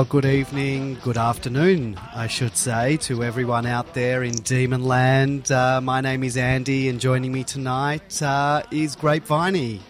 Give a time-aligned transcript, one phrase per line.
[0.00, 5.50] Well, good evening, good afternoon, I should say, to everyone out there in Demonland.
[5.50, 9.80] Uh, my name is Andy, and joining me tonight uh, is Grapeviney.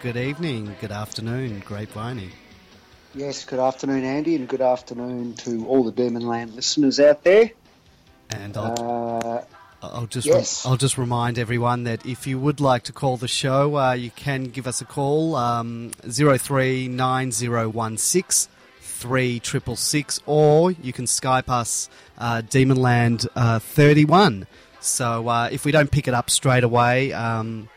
[0.00, 2.30] Good evening, good afternoon, Grapeviney.
[3.14, 7.52] Yes, good afternoon, Andy, and good afternoon to all the Demonland listeners out there.
[8.30, 9.46] And I'll,
[9.80, 10.66] Uh, I'll just yes.
[10.66, 14.10] I'll just remind everyone that if you would like to call the show, uh, you
[14.10, 18.48] can give us a call um, zero three nine zero one six
[19.02, 24.46] three triple six, or you can Skype us uh, Demonland uh, thirty one.
[24.80, 27.12] So uh, if we don't pick it up straight away.
[27.12, 27.68] Um,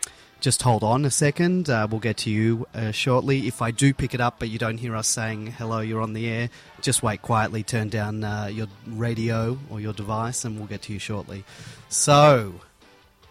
[0.42, 1.72] just hold on a second.
[1.72, 3.48] Uh, we'll get to you uh, shortly.
[3.48, 6.14] If I do pick it up, but you don't hear us saying hello, you're on
[6.14, 10.68] the air, just wait quietly, turn down uh, your radio or your device, and we'll
[10.68, 11.46] get to you shortly.
[11.90, 12.62] So,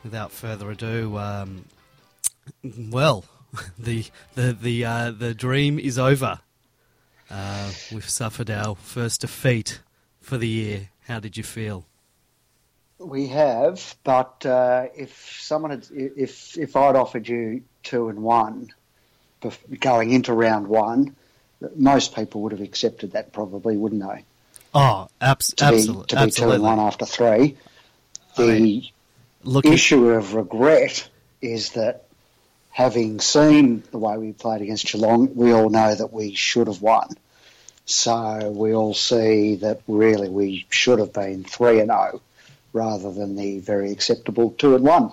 [0.03, 1.67] without further ado, um,
[2.91, 3.25] well,
[3.79, 6.41] the the the uh, the dream is over.
[7.35, 9.81] Uh, we've suffered our first defeat
[10.21, 10.91] for the year.
[11.09, 11.85] How did you feel?
[12.99, 18.73] we have, but uh, if someone had, if if I'd offered you two and one
[19.81, 21.15] going into round one,
[21.77, 24.25] most people would have accepted that probably, wouldn't they?
[24.73, 27.57] Oh, abs- To be, absolutely, to be two and one after three.
[28.39, 28.89] I The mean,
[29.43, 31.09] Looking, issue of regret
[31.43, 32.05] is that
[32.71, 36.81] having seen the way we played against Geelong, we all know that we should have
[36.81, 37.09] won.
[37.87, 42.21] So we all see that really we should have been three and zero
[42.73, 45.13] rather than the very acceptable two and one.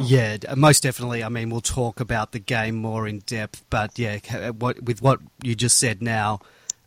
[0.00, 1.24] Yeah, most definitely.
[1.24, 5.18] I mean, we'll talk about the game more in depth, but yeah, what, with what
[5.42, 6.40] you just said now,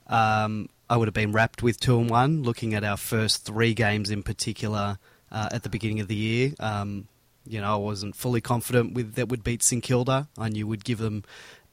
[0.07, 2.43] um, I would have been rapt with two and one.
[2.43, 4.97] Looking at our first three games in particular
[5.29, 7.07] uh, at the beginning of the year, um,
[7.45, 10.29] you know, I wasn't fully confident with that would beat St Kilda.
[10.37, 11.23] I knew we'd give them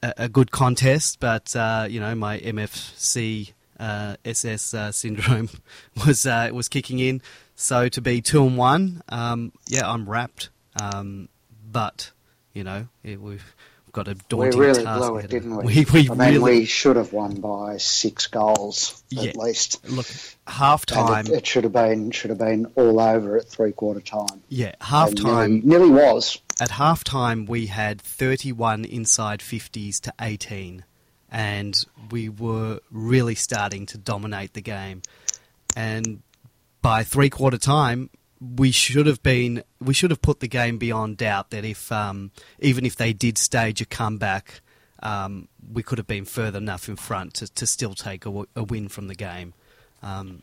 [0.03, 5.49] a, a good contest, but uh, you know, my MFC uh, SS uh, syndrome
[6.07, 7.23] was uh, was kicking in.
[7.55, 10.51] So to be two and one, um, yeah, I'm rapt.
[10.81, 11.29] Um,
[11.71, 12.13] but
[12.55, 13.55] you know, it, we've
[13.93, 15.01] got a We daunting really task.
[15.01, 15.65] blew it, didn't we?
[15.75, 19.31] We, we I mean, really we should have won by six goals Yeah.
[19.31, 19.85] at least.
[19.91, 20.07] look
[20.47, 21.27] half time.
[21.27, 24.43] it, it should have been should have been all over at three quarter time.
[24.49, 25.51] Yeah, half And time.
[25.67, 26.39] nearly, nearly was.
[26.61, 30.85] At half time, we had 31 inside 50s to 18,
[31.31, 35.03] and we were really starting to dominate the game.
[35.77, 36.23] And
[36.83, 38.11] by three quarter time,
[38.41, 42.31] we should have been we should have put the game beyond doubt that if um,
[42.59, 44.61] even if they did stage a comeback,
[45.03, 48.89] um, we could have been further enough in front to, to still take a win
[48.89, 49.55] from the game.
[50.03, 50.43] Um,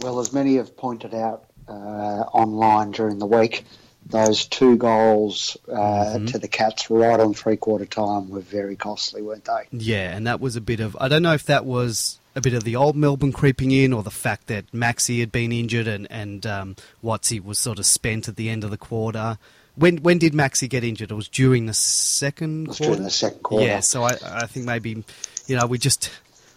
[0.00, 3.64] Well, as many have pointed out uh, online during the week,
[4.10, 6.26] those two goals uh, Mm-hmm.
[6.26, 9.66] to the Cats right on three quarter time were very costly, weren't they?
[9.72, 12.54] Yeah, and that was a bit of I don't know if that was a bit
[12.54, 16.06] of the old Melbourne creeping in, or the fact that Maxi had been injured and
[16.10, 19.38] and um, Watsy was sort of spent at the end of the quarter.
[19.76, 21.10] When when did Maxi get injured?
[21.10, 22.92] It was during the second It was quarter.
[22.92, 23.66] during the second quarter.
[23.66, 25.04] Yeah, so I I think maybe
[25.46, 26.10] you know we just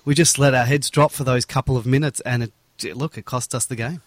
[0.05, 2.51] we just let our heads drop for those couple of minutes, and it
[2.97, 4.01] look it cost us the game.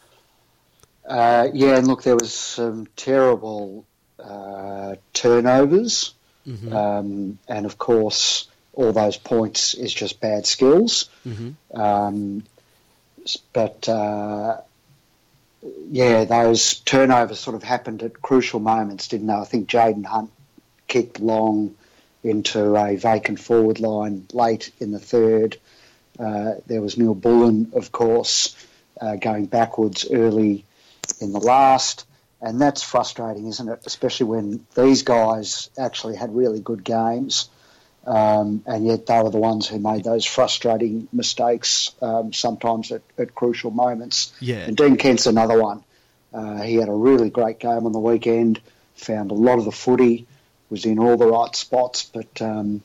[1.06, 3.84] Uh, yeah, and look, there was some terrible
[4.18, 6.14] uh, turnovers,
[6.46, 6.72] Mhm.
[6.72, 11.08] um, and of course, all those points is just bad skills.
[11.26, 11.54] Mhm.
[11.74, 12.42] Um,
[13.52, 14.60] but uh,
[15.90, 19.32] yeah, those turnovers sort of happened at crucial moments, didn't they?
[19.34, 20.30] I think Jayden Hunt
[20.88, 21.74] kicked long
[22.22, 25.56] into a vacant forward line late in the third.
[26.18, 28.54] Uh, there was Neal-Bullen, of course,
[29.00, 30.64] uh, going backwards early
[31.20, 32.06] in the last.
[32.40, 33.80] And that's frustrating, isn't it?
[33.86, 37.48] Especially when these guys actually had really good games.
[38.06, 43.02] Um, and yet they were the ones who made those frustrating mistakes um, sometimes at,
[43.18, 44.32] at crucial moments.
[44.40, 44.58] Yeah.
[44.58, 45.82] And Dean Kent's another one.
[46.32, 48.60] Uh, he had a really great game on the weekend,
[48.94, 50.26] found a lot of the footy,
[50.70, 52.82] was in all the right spots, but um,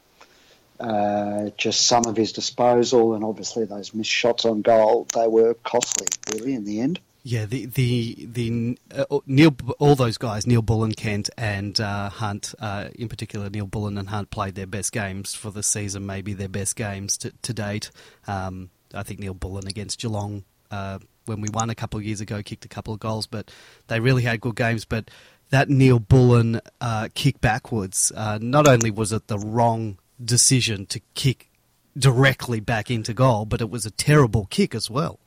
[0.79, 5.53] uh, just some of his disposal and obviously those missed shots on goal, they were
[5.53, 6.99] costly, really, in the end.
[7.23, 12.89] Yeah, the the the uh, Neil, all those guys, Neal-Bullen, Kent, and uh, Hunt, uh,
[12.95, 16.75] in particular, Neal-Bullen and Hunt played their best games for the season, maybe their best
[16.75, 17.91] games to, to date.
[18.27, 22.41] Um, I think Neal-Bullen against Geelong, uh, when we won a couple of years ago,
[22.41, 23.51] kicked a couple of goals, but
[23.85, 24.83] they really had good games.
[24.83, 25.11] But
[25.51, 31.51] that Neal-Bullen uh, kick backwards, uh, not only was it the wrong decision to kick
[31.95, 35.19] directly back into goal, but it was a terrible kick as well.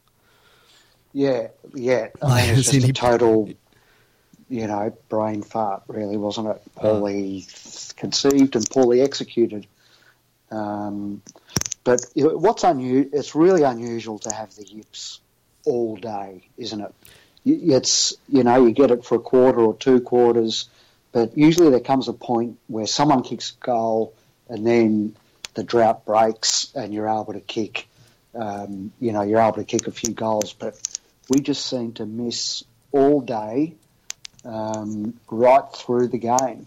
[1.15, 2.09] Yeah, yeah.
[2.21, 3.49] I mean, it's as in just a total,
[4.51, 6.63] you know, brain fart, really, wasn't it?
[6.75, 7.47] Poorly
[7.97, 9.67] conceived and poorly executed.
[10.51, 11.23] Um,
[11.85, 13.11] But what's unusual?
[13.19, 15.21] It's really unusual to have the yips
[15.67, 16.95] all day, isn't it?
[17.45, 20.69] You- It's you know you get it for a quarter or two quarters,
[21.13, 24.15] but usually there comes a point where someone kicks a goal,
[24.49, 25.15] and then
[25.55, 27.87] the drought breaks, and you're able to kick.
[28.35, 30.75] Um, you know you're able to kick a few goals, but
[31.29, 33.75] we just seem to miss all day,
[34.45, 36.67] um, right through the game.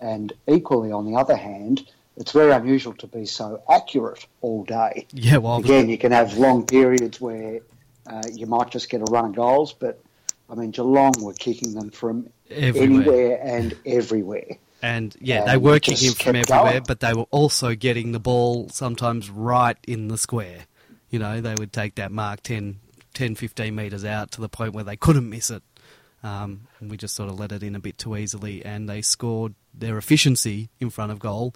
[0.00, 1.86] And equally, on the other hand,
[2.16, 5.06] it's very unusual to be so accurate all day.
[5.12, 7.60] Yeah, well, Again, you can have long periods where
[8.06, 10.00] uh, you might just get a run of goals, but
[10.48, 12.82] I mean, Geelong were kicking them from everywhere.
[13.00, 14.58] anywhere and everywhere.
[14.82, 16.84] And yeah, And they were kicking from everywhere, going.
[16.86, 20.66] but they were also getting the ball sometimes right in the square.
[21.10, 22.76] You know, they would take that mark 10,
[23.16, 25.62] 10 15 metres out to the point where they couldn't miss it.
[26.22, 29.00] Um, and we just sort of let it in a bit too easily, and they
[29.00, 31.54] scored their efficiency in front of goal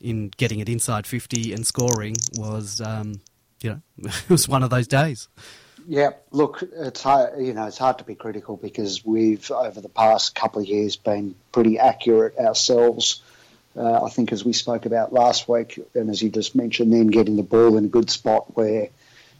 [0.00, 3.20] in getting it inside 50 and scoring was, um,
[3.60, 5.28] you know, it was one of those days.
[5.86, 9.88] Yeah, look, it's hard, you know it's hard to be critical because we've over the
[9.88, 13.20] past couple of years been pretty accurate ourselves.
[13.76, 17.08] Uh, I think as we spoke about last week, and as you just mentioned, then
[17.08, 18.90] getting the ball in a good spot where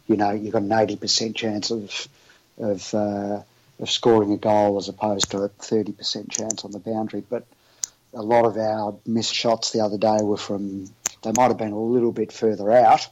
[0.09, 2.09] you know you've got an eighty percent chance of
[2.59, 3.43] of uh,
[3.81, 7.23] of scoring a goal as opposed to a thirty percent chance on the boundary.
[7.29, 7.45] But
[8.15, 10.91] a lot of our missed shots the other day were from
[11.23, 13.09] they might have been a little bit further out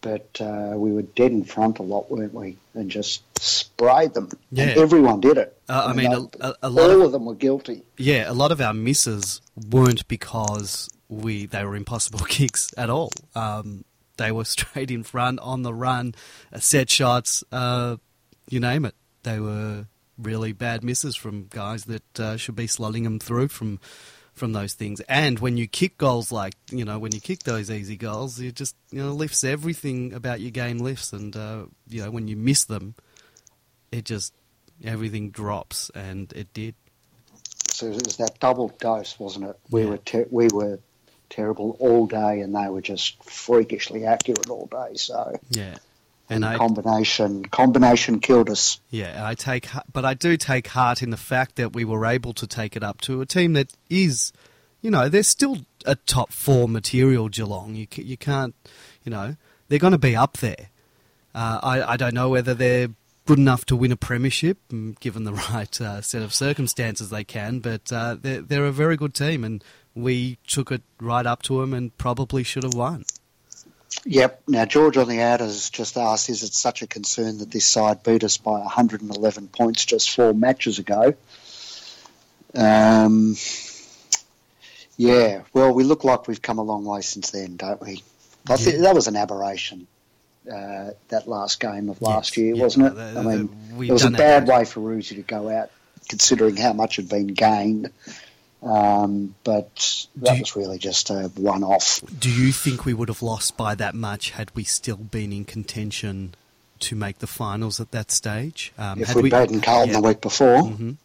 [0.00, 2.56] but uh, we were dead in front a lot, weren't we?
[2.72, 4.30] And just sprayed them.
[4.52, 4.66] Yeah.
[4.68, 5.60] And everyone did it.
[5.68, 7.82] Uh, I mean, they- a- a lot all of- of them were guilty.
[7.96, 9.40] Yeah, a lot of our misses
[9.72, 13.10] weren't because we they were impossible kicks at all.
[13.34, 13.84] Um,
[14.18, 16.14] they were straight in front on the run,
[16.52, 17.96] uh, set shots, uh,
[18.50, 18.94] you name it.
[19.22, 19.86] They were
[20.18, 23.80] really bad misses from guys that uh, should be slotting them through from
[24.34, 25.00] from those things.
[25.08, 28.54] And when you kick goals like you know when you kick those easy goals, it
[28.54, 31.12] just you know lifts everything about your game lifts.
[31.12, 32.94] And uh, you know when you miss them,
[33.90, 34.32] it just
[34.84, 36.74] everything drops, and it did.
[37.70, 39.56] So it was that double dose, wasn't it?
[39.70, 39.96] We Yeah.
[40.12, 40.78] were we were
[41.30, 44.94] terrible all day, and they were just freakishly accurate all day.
[44.94, 45.76] So Yeah.
[46.30, 48.80] and And I, combination combination killed us.
[48.90, 52.32] Yeah, I take, but I do take heart in the fact that we were able
[52.34, 54.32] to take it up to a team that is,
[54.82, 57.74] you know, they're still a top four material Geelong.
[57.74, 58.54] You you can't,
[59.04, 59.36] you know,
[59.68, 60.68] they're going to be up there.
[61.34, 62.88] Uh, I I don't know whether they're
[63.28, 67.24] good enough to win a premiership, mm, given the right uh, set of circumstances they
[67.24, 69.62] can, but uh, they're they're a very good team, and
[69.98, 73.04] we took it right up to him and probably should have won.
[74.04, 74.42] Yep.
[74.48, 77.66] Now George on the out has just asked: Is it such a concern that this
[77.66, 81.14] side beat us by 111 points just four matches ago?
[82.54, 83.36] Um,
[84.96, 85.42] yeah.
[85.52, 88.02] Well, we look like we've come a long way since then, don't we?
[88.48, 88.82] I think Yeah.
[88.82, 89.86] that was an aberration.
[90.50, 92.94] Uh, that last game of last Yes, year, yeah, wasn't it?
[92.94, 93.50] the- I mean,
[93.86, 95.70] it was a bad way for Roosie to go out,
[96.08, 97.90] considering how much had been gained.
[98.62, 102.00] Um, but that you- was really just a one-off.
[102.18, 105.44] Do you think we would have lost by that much had we still been in
[105.44, 106.34] contention
[106.80, 108.72] to make the finals at that stage?
[108.76, 110.00] Um, if had we'd we- beaten Carlton yeah.
[110.00, 110.96] the week before, Mhm.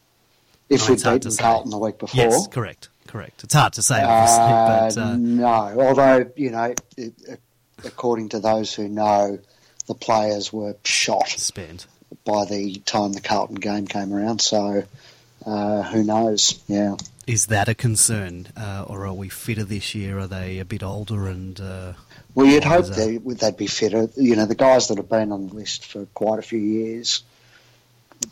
[0.69, 1.43] if No, we'd it's hard to beaten.
[1.43, 3.43] Carlton the week before, Yes, correct, correct.
[3.43, 5.81] It's hard to say, obviously, uh, but uh, no.
[5.87, 7.39] Although you know, it, it,
[7.85, 9.37] according to those who know,
[9.85, 11.85] the players were shot spent.
[12.25, 14.41] by the time the Carlton game came around.
[14.41, 14.83] So
[15.45, 16.59] uh, who knows?
[16.67, 16.95] Yeah.
[17.25, 20.19] Is that a concern, uh, or are we fitter this year?
[20.19, 21.59] Are they a bit older and?
[21.59, 21.93] Uh,
[22.35, 24.09] Well, you'd hope they, they'd be fitter.
[24.15, 27.23] You know, the guys that have been on the list for quite a few years,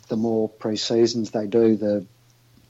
[0.08, 2.04] the more pre-seasons they do, the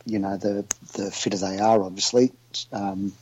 [0.05, 0.65] you know, the
[0.95, 1.83] the fitter they are.
[1.83, 2.33] Obviously,
[2.73, 3.13] um,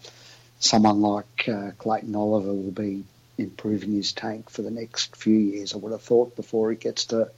[0.59, 3.05] someone like uh, Clayton Oliver will be
[3.39, 5.73] improving his tank for the next few years.
[5.73, 7.31] I would have thought before he gets to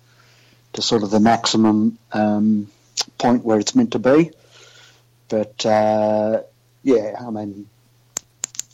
[0.73, 2.69] to sort of the maximum um,
[3.19, 4.33] point where it's meant to be.
[5.33, 6.43] But uh,
[6.83, 7.67] yeah, I mean,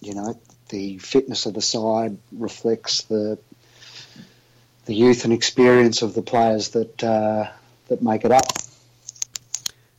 [0.00, 3.38] you know, the fitness of the side reflects the
[4.87, 7.49] the youth and experience of the players that uh,
[7.87, 8.43] that make it up.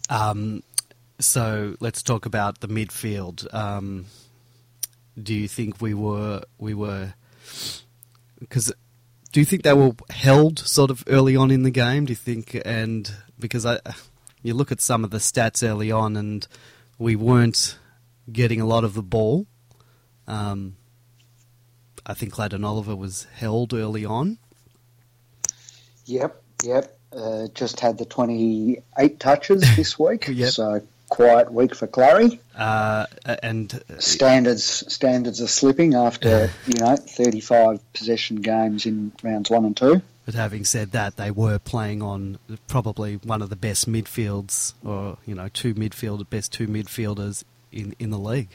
[0.10, 0.62] um,
[1.18, 3.48] so let's talk about the midfield.
[3.54, 4.08] Um,
[5.18, 7.13] do you think we were we were
[8.38, 8.74] because
[9.32, 12.04] do you think they were held sort of early on in the game?
[12.04, 13.80] Do you think and because I
[14.41, 16.48] you look at some of the stats early on and
[16.98, 17.77] we weren't
[18.31, 19.48] getting a lot of the ball.
[20.27, 20.75] Um,
[22.05, 24.38] I think Clayton Oliver was held early on.
[26.05, 26.98] Yep, yep.
[27.15, 30.27] Uh, just had the 28 touches this week.
[30.27, 30.51] Yep.
[30.51, 32.39] So, quiet week for Clary.
[32.55, 33.08] Uh,
[33.41, 39.75] and standards standards are slipping after you know 35 possession games in rounds one and
[39.75, 40.01] two.
[40.29, 45.17] But having said that, they were playing on probably one of the best midfields, or
[45.25, 48.51] you know, two midfield best two midfielders in in the league.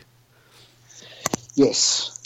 [1.57, 2.23] Yes,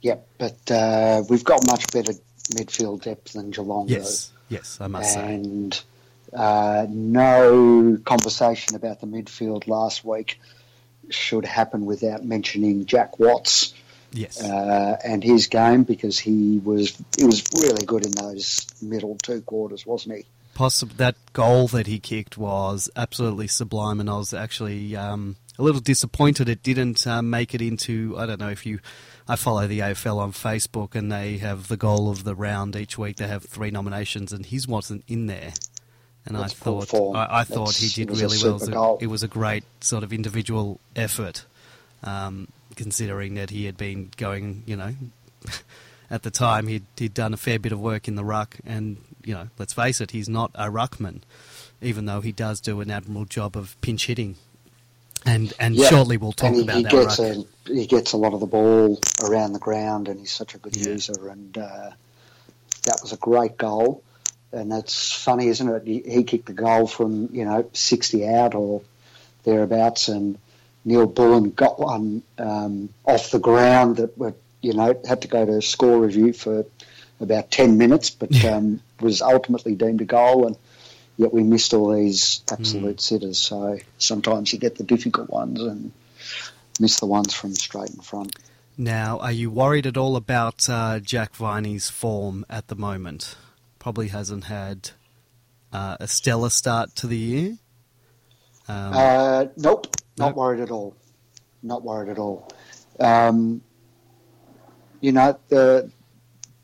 [0.00, 2.12] yep, but uh, we've got much better
[2.52, 3.88] midfield depth than Geelong.
[3.88, 4.54] Yes, though.
[4.54, 6.38] yes, I must and, say.
[6.38, 10.38] And uh, no conversation about the midfield last week
[11.10, 13.74] should happen without mentioning Jack Watts.
[14.12, 14.42] Yes.
[14.42, 19.40] Uh, and his game because he was he was really good in those middle two
[19.42, 20.26] quarters, wasn't he?
[20.54, 25.62] Possible that goal that he kicked was absolutely sublime, and I was actually um, a
[25.62, 28.16] little disappointed it didn't uh, make it into.
[28.18, 28.80] I don't know if you.
[29.30, 32.96] I follow the AFL on Facebook, and they have the goal of the round each
[32.96, 33.16] week.
[33.16, 35.52] They have three nominations, and his wasn't in there.
[36.24, 36.94] And That's I thought.
[37.14, 38.56] I, I thought That's- he did it was a really well.
[38.56, 38.68] It was
[39.00, 39.04] a-.
[39.04, 41.44] It was a great sort of individual effort,
[42.02, 44.94] um, considering that he had been going, you know,
[46.10, 48.96] at the time he'd he'd done a fair bit of work in the ruck, and
[49.24, 51.20] you know, let's face it, he's not a ruckman,
[51.82, 54.36] even though he does do an admirable job of pinch hitting.
[55.26, 55.88] And and Yeah.
[55.88, 57.36] shortly we'll talk he, about he that gets ruck.
[57.36, 60.58] a he gets a lot of the ball around the ground, and he's such a
[60.58, 60.92] good Yeah.
[60.92, 61.28] user.
[61.28, 61.90] And uh,
[62.84, 64.02] that was a great goal.
[64.52, 65.82] And that's funny, isn't it?
[65.84, 68.82] He, he kicked the goal from you know sixty out or
[69.42, 70.38] thereabouts, and
[70.88, 75.60] Neal-Bullen got one um, off the ground that were you know had to go to
[75.60, 76.64] score review for
[77.20, 80.46] about ten minutes, but um, was ultimately deemed a goal.
[80.46, 80.56] And
[81.18, 83.38] yet we missed all these absolute sitters.
[83.38, 85.92] So sometimes you get the difficult ones and
[86.80, 88.34] miss the ones from straight in front.
[88.78, 93.36] Now, are you worried at all about uh, Jack Viney's form at the moment?
[93.78, 94.90] Probably hasn't had
[95.72, 97.58] uh, a stellar start to the year.
[98.68, 99.88] Um, Uh, nope,
[100.18, 100.96] not worried at all.
[101.62, 102.48] Not worried at all.
[103.00, 103.60] Um,
[105.00, 105.90] you know, the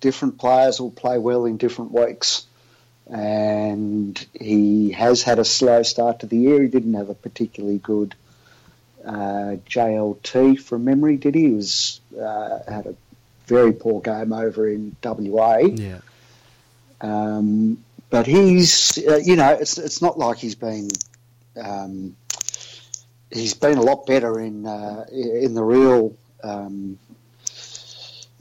[0.01, 2.47] different players will play well in different weeks,
[3.07, 6.63] and he has had a slow start to the year.
[6.63, 8.15] He didn't have a particularly good
[9.05, 11.49] uh, JLT from memory, did he?
[11.49, 12.95] He was uh, had a
[13.47, 15.59] very poor game over in WA.
[15.59, 16.01] yeah,
[17.01, 20.89] Um, but he's, uh, you know, it's it's not like he's been,
[21.63, 22.17] um,
[23.35, 26.99] he's been a lot better in uh, in the real um,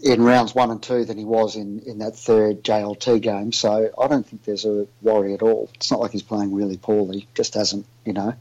[0.01, 3.51] in rounds one and two than he was in, in that third JLT game.
[3.51, 5.69] So I don't think there's a worry at all.
[5.75, 7.27] It's not like he's playing really poorly.
[7.33, 8.35] Just hasn't, you know,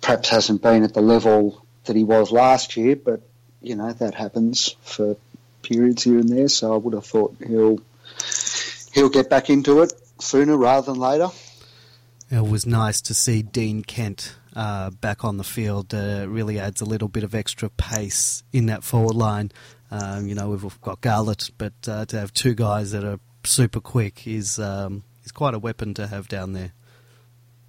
[0.00, 2.96] perhaps hasn't been at the level that he was last year.
[2.96, 3.20] But
[3.60, 5.16] you know that happens for
[5.62, 6.48] periods here and there.
[6.48, 7.80] So I would have thought he'll
[8.92, 11.28] he'll get back into it sooner rather than later.
[12.30, 15.92] it was nice to see Dean Kent uh, back on the field.
[15.94, 19.52] Uh, really adds a little bit of extra pace in that forward line.
[19.90, 23.80] Um, you know, we've got Garlett, but uh, to have two guys that are super
[23.80, 26.72] quick is um, is quite a weapon to have down there.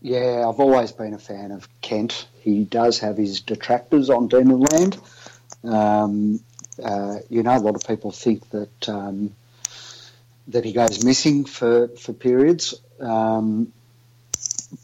[0.01, 2.27] Yeah, I've always been a fan of Kent.
[2.41, 4.97] He does have his detractors on Demon Land.
[5.63, 6.39] Um,
[6.83, 9.35] uh, you know, a lot of people think that um,
[10.49, 12.75] that he goes missing for for periods.
[12.99, 13.73] Um,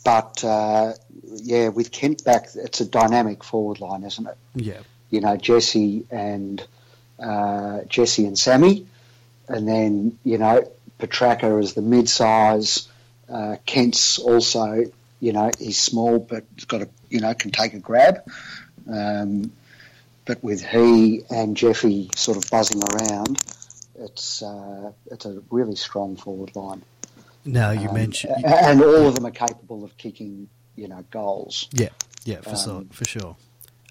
[0.04, 0.94] but uh,
[1.36, 4.38] yeah, with Kent back, it's a dynamic forward line, isn't it?
[4.56, 6.66] Yeah, you know Jesse and
[7.20, 8.88] uh, Jesse and Sammy,
[9.48, 10.70] and then you know
[11.00, 12.88] Petracca is the mid-size.
[13.30, 14.86] Uh, Kent's also
[15.20, 18.24] you know he's small but he's got a you know can take a grab.
[18.92, 19.52] Um,
[20.26, 23.42] but with he and Jeffy sort of buzzing around,
[24.00, 26.84] it's uh, it's a really strong forward line.
[27.44, 30.48] Now you Um, mentioned, and all of them are capable of kicking
[30.82, 31.70] you know goals.
[31.74, 31.90] yeah,
[32.26, 33.36] yeah, for sure, um, for sure.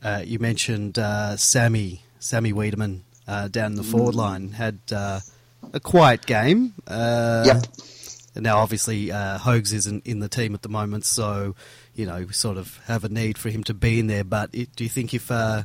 [0.02, 5.20] Uh, you mentioned uh, Sammy, Sammy Weideman uh, down the forward line had uh,
[5.72, 6.74] a quiet game.
[6.86, 7.64] Uh, Yep.
[8.36, 11.56] Now, obviously, uh, Hogs isn't in the team at the moment, so
[11.94, 14.22] you know we sort of have a need for him to be in there.
[14.22, 15.64] But it, do you think if uh,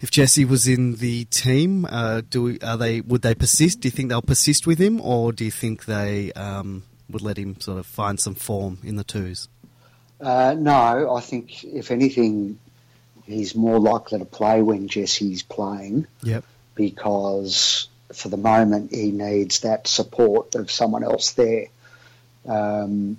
[0.00, 3.80] if Jesse was in the team, uh, do we, are they would they persist?
[3.80, 7.36] Do you think they'll persist with him, or do you think they um, would let
[7.36, 9.48] him sort of find some form in the twos?
[10.20, 12.58] Uh, no, I think if anything,
[13.24, 16.44] he's more likely to play when Jesse's playing Yep.
[16.74, 21.66] because for the moment he needs that support of someone else there.
[22.46, 23.18] Um,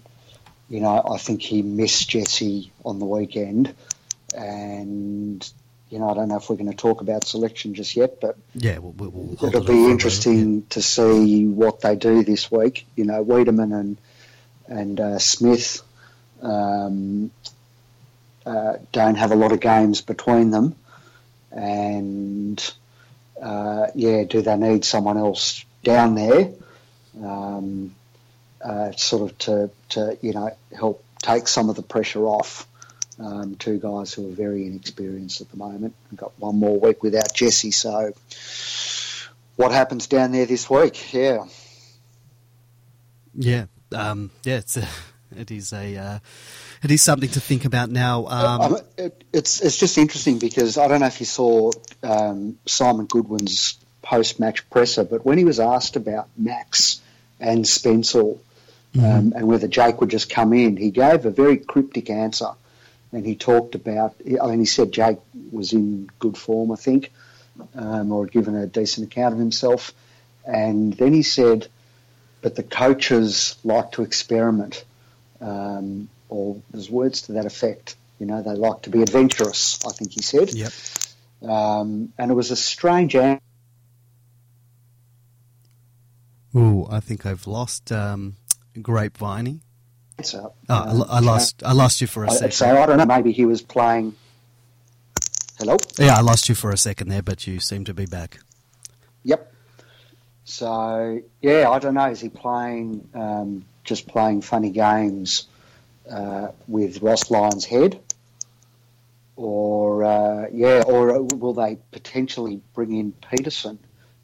[0.70, 3.74] you know, I think he missed Jesse on the weekend,
[4.36, 5.50] and
[5.90, 8.38] you know, I don't know if we're going to talk about selection just yet, but
[8.56, 12.24] Yeah, we'll, we'll, it'll it off for a be interesting to see what they do
[12.24, 12.86] this week.
[12.96, 13.98] You know, Weideman and
[14.68, 15.82] and uh, Smith.
[16.42, 17.32] Um,
[18.46, 20.76] uh, don't have a lot of games between them,
[21.52, 22.74] and
[23.42, 26.52] uh, yeah, do they need someone else down there,
[27.24, 27.94] um,
[28.64, 32.68] uh, sort of to, to you know help take some of the pressure off.
[33.20, 35.94] Um, two guys who are very inexperienced at the moment.
[36.10, 38.14] We've got one more week without Jesse, so
[39.58, 41.14] what happens down there this week?
[41.14, 41.46] Yeah,
[43.36, 44.58] yeah, um, yeah.
[44.58, 44.88] It's a,
[45.36, 46.20] it is a uh,
[46.84, 48.26] it is something to think about now.
[48.28, 51.72] Um, it, it's it's just interesting because I don't know if you saw
[52.04, 57.02] um, Simon Goodwin's post match presser, but when he was asked about Max
[57.40, 59.06] and Spencer mm-hmm.
[59.06, 62.52] um, and whether Jake would just come in, he gave a very cryptic answer.
[63.14, 65.20] And he talked about, I mean, he said Jake
[65.52, 67.12] was in good form, I think,
[67.76, 69.94] um, or had given a decent account of himself.
[70.46, 71.68] And then he said,
[72.42, 74.86] but the coaches like to experiment,
[75.42, 77.96] um, or there's words to that effect.
[78.20, 80.54] You know, they like to be adventurous, I think he said.
[80.54, 80.72] Yep.
[81.42, 83.42] Um, and it was a strange answer
[86.56, 88.36] Ooh, I think I've lost um,
[88.76, 89.62] Grapeviney.
[90.22, 91.64] So, oh, I, I, lost.
[91.64, 92.54] I lost you for a I, second.
[92.54, 93.06] So I don't know.
[93.06, 94.16] Maybe he was playing.
[95.58, 95.78] Hello.
[95.98, 98.40] Yeah, I lost you for a second there, but you seem to be back.
[99.24, 99.54] Yep.
[100.44, 102.10] So yeah, I don't know.
[102.10, 105.48] Is he playing um, just playing funny games
[106.10, 108.00] uh, with Ross Lyon's head,
[109.36, 113.78] or uh, yeah, or will they potentially bring in Peterson?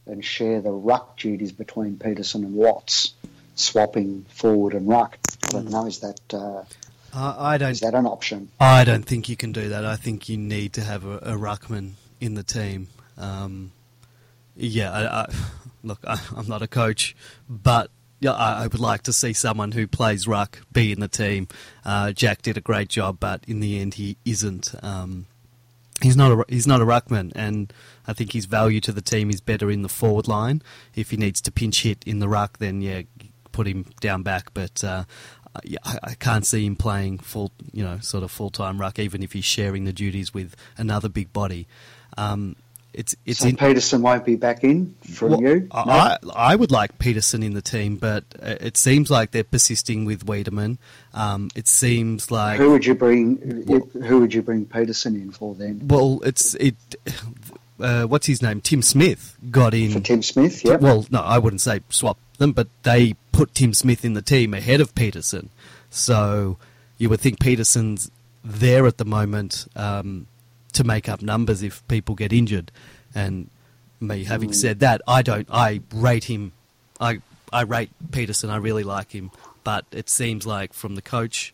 [0.07, 3.13] and share the ruck duties between Peterson and Watts,
[3.55, 5.17] swapping forward and ruck.
[5.43, 5.85] I don't know.
[5.85, 6.63] Is that uh,
[7.13, 7.71] uh, I don't.
[7.71, 8.49] Is that an option?
[8.59, 9.85] I don't think you can do that.
[9.85, 12.87] I think you need to have a, a ruckman in the team.
[13.17, 13.71] Um,
[14.55, 15.33] yeah, I, I,
[15.83, 17.15] look, I, am not a coach,
[17.49, 21.07] but yeah, I, I, would like to see someone who plays ruck be in the
[21.07, 21.47] team.
[21.85, 24.73] Uh, Jack did a great job, but in the end, he isn't.
[24.81, 25.27] Um,
[26.01, 27.71] he's not a he's not a ruckman, and
[28.07, 30.61] I think his value to the team is better in the forward line.
[30.95, 33.03] If he needs to pinch hit in the ruck, then yeah,
[33.51, 34.53] put him down back.
[34.53, 35.03] But uh,
[35.63, 39.23] yeah, I, can't see him playing full, you know, sort of full time ruck, even
[39.23, 41.67] if he's sharing the duties with another big body.
[42.17, 42.55] Um,
[42.97, 45.59] it's it's so in, Peterson won't be back in from well, you.
[45.71, 45.83] No?
[45.85, 50.03] I I would like Peterson in the team, but uh, it seems like they're persisting
[50.03, 50.79] with Weideman.
[51.13, 53.65] Um, it seems like who would you bring?
[53.67, 55.87] Well, who would you bring Peterson in for then?
[55.87, 56.75] Well, it's it.
[57.79, 58.59] Uh, what's his name?
[58.59, 60.65] Tim Smith got in for Tim Smith.
[60.65, 60.77] Yeah.
[60.77, 64.55] Well, no, I wouldn't say swap them, but they put Tim Smith in the team
[64.55, 65.51] ahead of Peterson.
[65.91, 66.57] So
[66.97, 68.09] you would think Peterson's
[68.43, 69.67] there at the moment.
[69.75, 70.25] Um,
[70.77, 72.71] to make up numbers if people get injured.
[73.13, 73.49] And
[73.99, 74.55] me having mm.
[74.55, 75.47] said that, I don't.
[75.51, 76.53] I rate him.
[76.99, 78.49] I I rate Peterson.
[78.49, 79.31] I really like him,
[79.63, 81.53] but it seems like from the coach,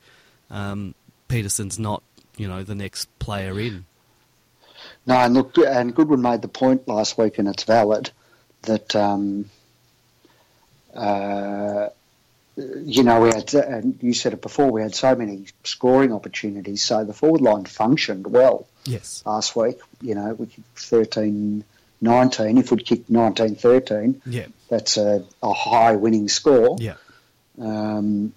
[0.49, 0.93] um,
[1.29, 2.03] Peterson's not
[2.37, 3.85] you know the next player in.
[5.05, 8.11] No, and look, and Goodwin made the point last week, and it's valid
[8.63, 9.49] that um,
[10.93, 11.89] uh,
[12.55, 16.83] you know, we had, and you said it before, we had so many scoring opportunities,
[16.83, 18.67] so the forward line functioned well.
[18.85, 19.23] Yes.
[19.25, 21.63] Last week, you know, we kicked 13
[22.01, 22.57] 19.
[22.57, 24.47] If we'd kicked 19 13, yeah.
[24.69, 26.77] that's a, a high winning score.
[26.79, 26.95] Yeah.
[27.59, 28.33] Um,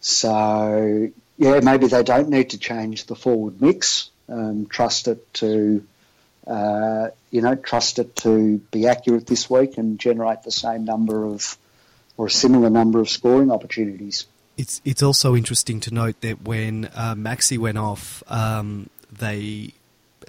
[0.00, 4.10] so, yeah, maybe they don't need to change the forward mix.
[4.28, 5.86] Um, trust it to,
[6.46, 11.24] uh, you know, trust it to be accurate this week and generate the same number
[11.24, 11.56] of
[12.16, 14.26] or a similar number of scoring opportunities.
[14.56, 19.72] It's it's also interesting to note that when uh, Maxi went off, um, they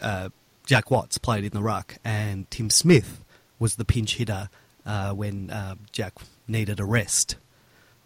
[0.02, 0.30] uh,
[0.65, 3.23] Jack Watts played in the ruck, and Tim Smith
[3.58, 4.50] was the pinch hitter
[4.86, 6.13] uh, when uh, Jack
[6.47, 7.36] needed a rest.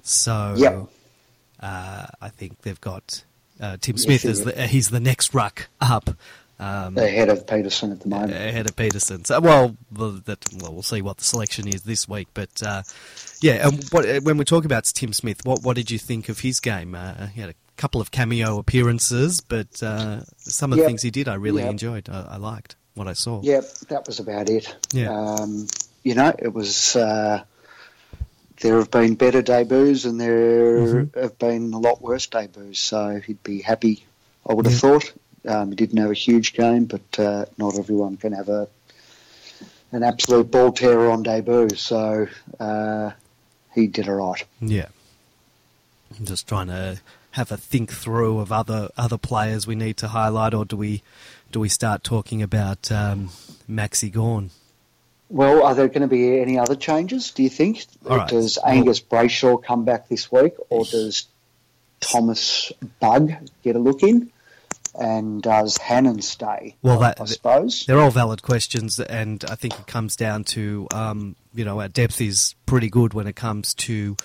[0.03, 0.87] So yep.
[1.59, 3.23] Uh, I think they've got
[3.59, 6.09] uh, Tim Smith yes, is the, he's the next ruck up.
[6.61, 8.33] Um, ahead of Peterson at the moment.
[8.33, 9.25] Ahead of Peterson.
[9.25, 12.27] So, well, that, well, we'll see what the selection is this week.
[12.35, 12.83] But uh,
[13.41, 16.41] yeah, and what, when we talk about Tim Smith, what what did you think of
[16.41, 16.93] his game?
[16.93, 21.09] Uh, he had a couple of cameo appearances, but uh, some of the things he
[21.09, 21.71] did, I really yep.
[21.71, 22.09] enjoyed.
[22.09, 23.41] I, I, liked what I saw.
[23.41, 24.75] Yep, that was about it.
[24.93, 25.09] Yeah.
[25.11, 25.65] Um,
[26.03, 26.95] you know, it was.
[26.95, 27.43] Uh,
[28.59, 31.19] there have been better debuts, and there mm-hmm.
[31.19, 32.77] have been a lot worse debuts.
[32.77, 34.05] So he'd be happy.
[34.47, 35.11] I would have thought.
[35.47, 38.67] Um, he didn't have a huge game, but uh, not everyone can have a
[39.91, 41.69] an absolute ball terror on debut.
[41.75, 42.27] So
[42.59, 43.11] uh,
[43.73, 44.43] he did all right.
[44.61, 44.87] Yeah.
[46.17, 46.99] I'm just trying to
[47.31, 51.01] have a think through of other other players we need to highlight, or do we
[51.51, 53.29] do we start talking about um,
[53.69, 54.51] Maxi Gawn?
[55.29, 57.31] Well, are there going to be any other changes?
[57.31, 57.85] Do you think?
[58.03, 58.27] Right.
[58.27, 61.27] Does Angus Brayshaw come back this week, or does
[62.01, 64.29] Tomas Bugg get a look in?
[64.99, 66.75] And does Hannan stay?
[66.81, 67.85] Well, I- that- I suppose.
[67.85, 71.87] They're all valid questions, and I think it comes down to um, you know our
[71.87, 74.15] depth is pretty good when it comes to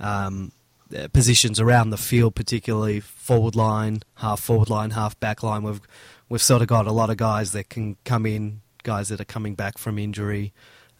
[0.00, 0.52] um,
[0.96, 5.62] uh, positions around the field, particularly forward line, half forward line, half back line.
[5.62, 5.80] We've
[6.28, 9.24] we've sort of got a lot of guys that can come in, guys that are
[9.26, 10.52] coming back from injury.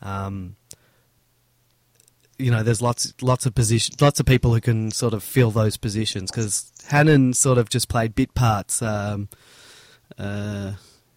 [0.03, 0.57] Um,
[2.39, 5.51] you know, there's lots lots of position, lots of people who can sort of fill
[5.51, 8.83] those positions because Hannan sort of just played bit parts.
[8.83, 9.29] Um,
[10.19, 10.73] uh,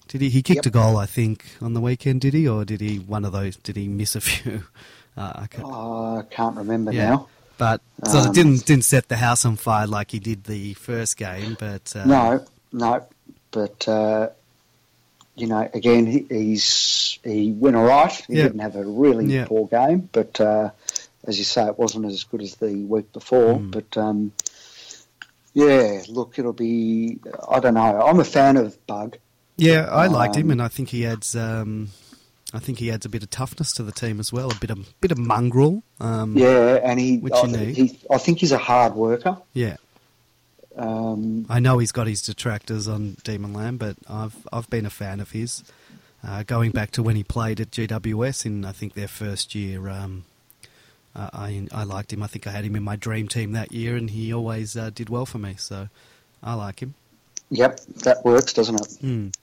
[0.08, 0.30] did he?
[0.30, 0.66] He kicked Yep.
[0.68, 2.22] a goal, I think, on the weekend.
[2.22, 3.58] Did he, or did he one of those?
[3.58, 4.64] Did he miss a few?
[5.18, 7.10] Uh, I can't, I can't remember Yeah.
[7.10, 7.28] now.
[7.58, 11.18] but of Um, didn't didn't set the house on fire like he did the first
[11.18, 11.56] game.
[11.60, 13.06] But uh, No, no,
[13.52, 14.30] but uh,
[15.36, 18.12] you know, again, he, he's he went all right.
[18.28, 18.44] He Yeah.
[18.44, 19.46] didn't have a really Yeah.
[19.46, 20.70] poor game, but uh,
[21.28, 23.56] as you say, it wasn't as good as the week before.
[23.60, 23.72] Mm.
[23.72, 24.32] But um,
[25.54, 27.20] yeah, look, it'll be.
[27.50, 28.02] I don't know.
[28.02, 29.18] I'm a fan of Bugg.
[29.58, 31.36] yeah, I liked him, Um, and I think he adds.
[31.36, 31.90] Um,
[32.54, 34.70] I think he adds a bit of toughness to the team as well, a bit
[34.70, 35.84] of bit of mongrel.
[36.00, 37.76] Um, Yeah, and he, Which I, you need.
[37.76, 39.38] he, I think he's a hard worker.
[39.54, 39.76] yeah.
[40.76, 44.92] Um, I know he's got his detractors on Demon Land, but I've I've been a
[44.92, 45.64] fan of his.
[46.24, 49.90] Uh, going back to when he played at GWS in I think their first year,
[49.90, 50.26] um,
[51.18, 52.22] uh, I I liked him.
[52.24, 54.92] I think I had him in my dream team that year, and he always uh,
[54.94, 55.56] did well for me.
[55.58, 55.90] So
[56.44, 56.94] I like him.
[57.50, 58.88] yep, that works, doesn't it?
[59.04, 59.34] Mm.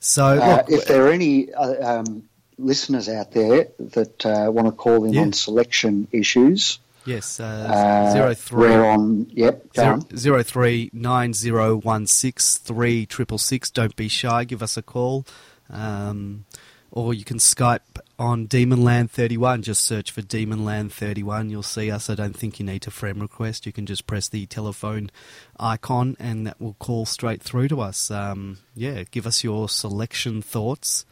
[0.00, 4.66] So Uh, look, if there are any uh, um, listeners out there that uh, want
[4.68, 5.22] to call in Yeah.
[5.22, 8.60] on selection issues, yes, uh, zero three.
[8.68, 9.26] we're on.
[9.32, 10.16] Yep, Zero, on.
[10.16, 13.70] zero three nine zero one six three triple six.
[13.70, 14.44] Don't be shy.
[14.44, 15.24] Give us a call,
[15.70, 16.44] um,
[16.90, 17.80] or you can Skype
[18.18, 19.62] on Demonland Thirty One.
[19.62, 21.50] Just search for Demonland Thirty One.
[21.50, 22.08] You'll see us.
[22.10, 23.66] I don't think you need to friend request.
[23.66, 25.10] You can just press the telephone
[25.58, 28.10] icon, and that will call straight through to us.
[28.10, 31.04] Um, yeah, give us your selection thoughts.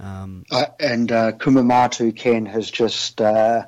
[0.00, 3.64] Um, Uh, and uh, Kumamatu Ken has just uh,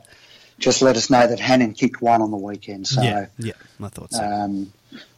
[0.58, 2.86] just let us know that Hannan kicked one on the weekend.
[2.86, 4.22] So yeah, yeah, I thought so.
[4.24, 4.72] um,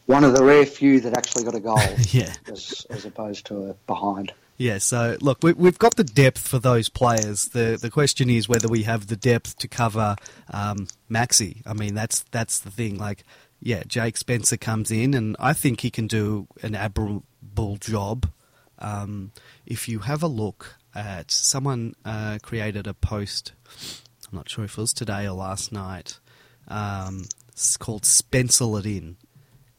[0.05, 1.79] one of the rare few that actually got a goal,
[2.11, 2.33] yeah.
[2.51, 4.31] as, as opposed to a behind.
[4.57, 7.49] Yeah, so look, we, we've got the depth for those players.
[7.49, 10.15] The the question is whether we have the depth to cover
[10.51, 11.61] um, Maxi.
[11.65, 12.97] I mean, that's that's the thing.
[12.97, 13.23] Like,
[13.59, 18.31] yeah, Jake Spencer comes in, and I think he can do an admirable job.
[18.79, 19.31] Um,
[19.65, 23.53] if you have a look at someone uh, created a post,
[24.31, 26.19] I'm not sure if it was today or last night.
[26.67, 29.17] Um, it's called Spencer It In,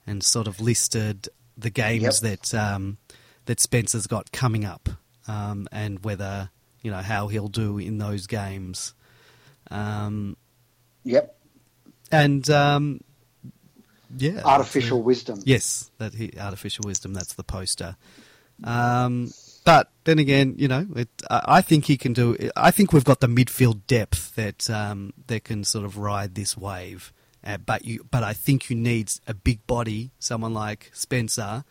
[0.06, 2.98] and sort of listed the games that um,
[3.48, 4.90] that Spencer's got coming up,
[5.26, 6.50] um, and whether
[6.82, 8.94] you know how he'll do in those games.
[9.70, 10.36] Um,
[11.04, 11.34] Yep,
[12.12, 13.00] and um,
[14.14, 15.40] yeah, artificial wisdom.
[15.44, 17.14] Yes, that he, artificial wisdom.
[17.14, 17.96] That's the poster.
[18.62, 19.30] Um,
[19.64, 22.36] but then again, you know, it, I think he can do.
[22.56, 26.56] I think we've got the midfield depth that um, that can sort of ride this
[26.56, 27.12] wave.
[27.42, 31.64] Uh, but you, but I think you need a big body, someone like Spencer,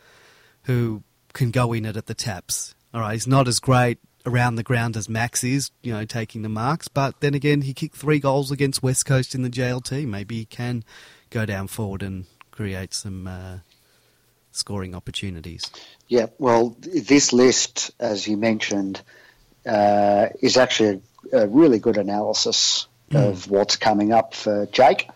[0.63, 1.03] who
[1.37, 2.75] can go in it at the taps.
[2.93, 6.41] All right, he's not as great around the ground as Max is, you know, taking
[6.41, 6.89] the marks.
[6.89, 10.05] But then again, he kicked three goals against West Coast in the JLT.
[10.05, 10.83] Maybe he can
[11.29, 13.59] go down forward and create some uh,
[14.51, 15.69] scoring opportunities.
[16.07, 19.01] Yeah, well, this list, as you mentioned,
[19.65, 25.07] uh, is actually a, a really good analysis of what's coming up for Jake.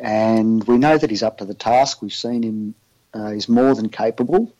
[0.00, 2.02] And we know that he's up to the task.
[2.02, 2.74] We've seen him,
[3.14, 4.52] uh, he's more than capable.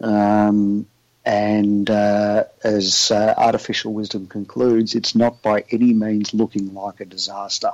[0.00, 0.86] Um,
[1.24, 7.04] and uh, as uh, Artificial Wisdom concludes, it's not by any means looking like a
[7.04, 7.72] disaster.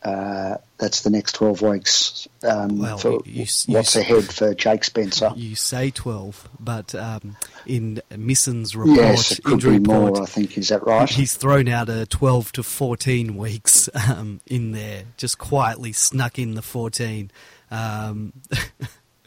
[0.00, 4.54] Uh, that's the next 12 weeks um, Well, for you- you- you- what's ahead for
[4.54, 5.32] Jake Spencer.
[5.34, 10.22] You say 12, but um, in Misson's report, Yes, injury be report, more.
[10.22, 11.10] I think is that right?
[11.10, 16.54] he's thrown out a 12 to 14 weeks um, in there, just quietly snuck in
[16.54, 17.30] the 14.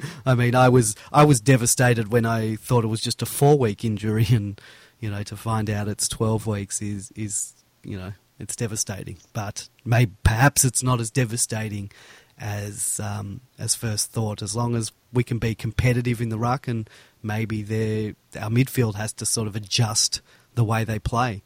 [0.26, 3.58] I mean, I was I was devastated when I thought it was just a four
[3.58, 4.60] week injury, and
[5.00, 9.18] you know, to find out it's 12 weeks is is you know, it's devastating.
[9.34, 11.92] But maybe perhaps it's not as devastating
[12.40, 14.42] as um, as first thought.
[14.42, 16.90] As long as we can be competitive in the ruck, and
[17.22, 20.22] maybe they our midfield has to sort of adjust
[20.56, 21.44] the way they play.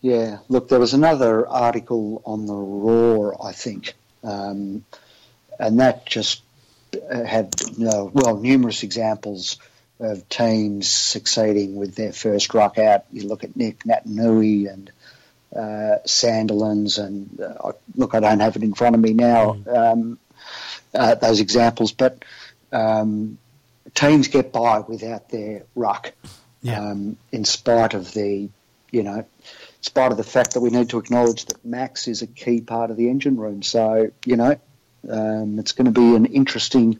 [0.00, 4.84] Yeah, look, there was another article on the Roar, I think, um,
[5.58, 6.42] and that just
[7.10, 9.58] had know, well numerous examples
[9.98, 13.04] of teams succeeding with their first ruck out.
[13.12, 14.90] You look at Nic Naitanui and
[15.54, 19.56] uh, Sandilands, and uh, look, I don't have it in front of me now.
[19.66, 20.18] Um,
[20.94, 22.24] uh, those examples, but
[22.72, 23.38] um,
[23.94, 26.12] teams get by without their ruck.
[26.62, 26.80] Yeah.
[26.80, 28.48] Um, in spite of the,
[28.90, 29.26] you know, in
[29.82, 32.90] spite of the fact that we need to acknowledge that Max is a key part
[32.90, 33.62] of the engine room.
[33.62, 34.56] So you know,
[35.08, 36.98] um, it's going to be an interesting,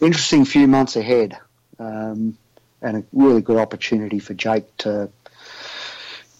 [0.00, 1.36] interesting few months ahead,
[1.78, 2.36] um,
[2.82, 5.10] and a really good opportunity for Jake to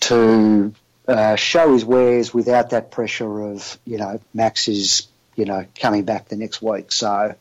[0.00, 0.74] to
[1.08, 6.04] uh, show his wares without that pressure of you know Max is you know coming
[6.04, 7.34] back the next week, so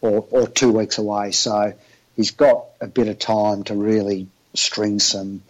[0.00, 1.30] or or two weeks away.
[1.32, 1.74] So
[2.16, 5.42] he's got a bit of time to really string some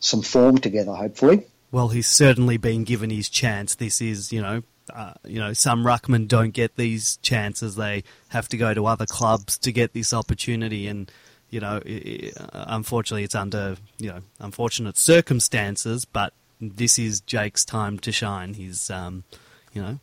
[0.00, 0.92] some form together.
[0.92, 1.46] Hopefully.
[1.70, 3.74] Well, he's certainly been given his chance.
[3.74, 4.62] This is, you know,
[4.94, 7.76] uh, you know, some ruckmen don't get these chances.
[7.76, 11.10] They have to go to other clubs to get this opportunity, and
[11.50, 16.04] you know, i i unfortunately, it's under you know unfortunate circumstances.
[16.04, 18.54] But this is Jake's time to shine.
[18.54, 19.24] He's, um,
[19.72, 19.98] you know,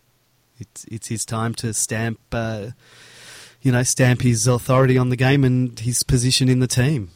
[0.58, 2.68] it's it's his time to stamp, uh,
[3.62, 7.10] you know, stamp his authority on the game and his position in the team.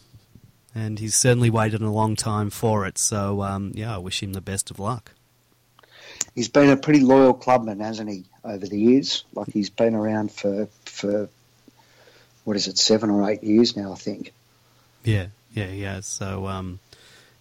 [0.76, 2.98] And he's certainly waited a long time for it.
[2.98, 5.14] So, um, yeah, I wish him the best of luck.
[6.36, 9.24] He's been a pretty loyal clubman, hasn't he, over the years?
[9.34, 11.30] Like he's been around for for
[12.46, 14.34] what is it, seven or eight years now, I think.
[15.04, 16.00] Yeah, yeah, yeah.
[16.02, 16.80] So, um,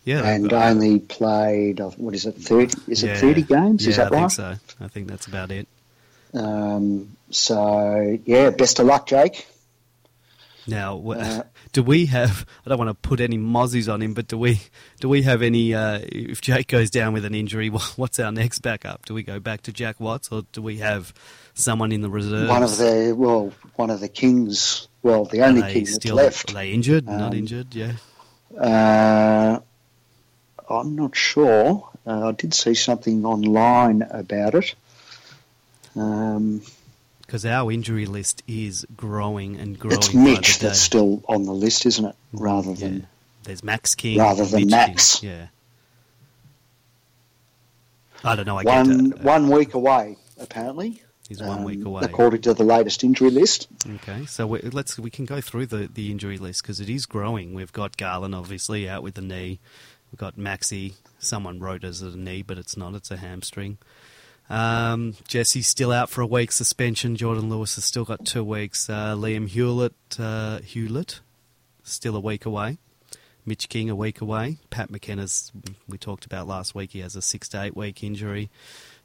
[0.04, 2.76] yeah, and uh, only played what is it, thirty?
[2.88, 3.84] Is yeah, it thirty games?
[3.84, 4.30] Yeah, is that I think right?
[4.30, 4.54] so.
[4.80, 5.66] I think that's about it.
[6.34, 9.46] Um, so yeah, best of luck, Jake.
[10.68, 12.44] Now, Uh, do we have?
[12.64, 14.60] I don't want to put any mozzies on him, but do we?
[15.00, 15.74] Do we have any?
[15.74, 19.06] Uh, if Jake goes down with an injury, what's our next backup?
[19.06, 21.12] Do we go back to Jack Watts, or do we have
[21.54, 22.48] someone in the reserve?
[22.48, 24.86] One of the well, one of the kings.
[25.02, 26.50] Well, the only king still left.
[26.50, 27.06] Are they injured?
[27.06, 27.74] Not Um, injured?
[27.74, 27.92] Yeah.
[28.58, 29.60] Uh,
[30.68, 31.88] I'm not sure.
[32.06, 34.74] Uh, I did see something online about it.
[35.96, 36.62] Um,
[37.28, 39.98] Because our injury list is growing and growing.
[39.98, 42.16] it's Mitch that's still on the list, isn't it?
[42.32, 42.76] Rather Yeah.
[42.76, 43.06] than
[43.42, 44.18] There's Max King.
[44.18, 45.20] Rather than Mitch Max.
[45.20, 45.30] King.
[45.30, 45.46] Yeah.
[48.24, 48.56] I don't know.
[48.56, 51.02] I get one one week away, apparently.
[51.28, 52.02] He's one week um, away.
[52.02, 53.68] according to the latest injury list.
[53.96, 57.04] Okay, so we, let's we can go through the, the injury list because it is
[57.04, 57.52] growing.
[57.52, 59.60] We've got Garland obviously out with the knee.
[60.10, 60.94] We've got Maxi.
[61.18, 62.94] Someone wrote as a knee, but it's not.
[62.94, 63.76] It's a hamstring.
[64.50, 67.16] Um, Jesse's still out for a week suspension.
[67.16, 68.88] Jordan Lewis has still got two weeks.
[68.88, 71.20] Uh, Liam Hewlett, uh, Hewlett,
[71.82, 72.78] still a week away.
[73.44, 74.58] Mitch King a week away.
[74.68, 75.50] Pat McKenna's
[75.88, 76.90] we talked about last week.
[76.92, 78.50] He has a six to eight week injury.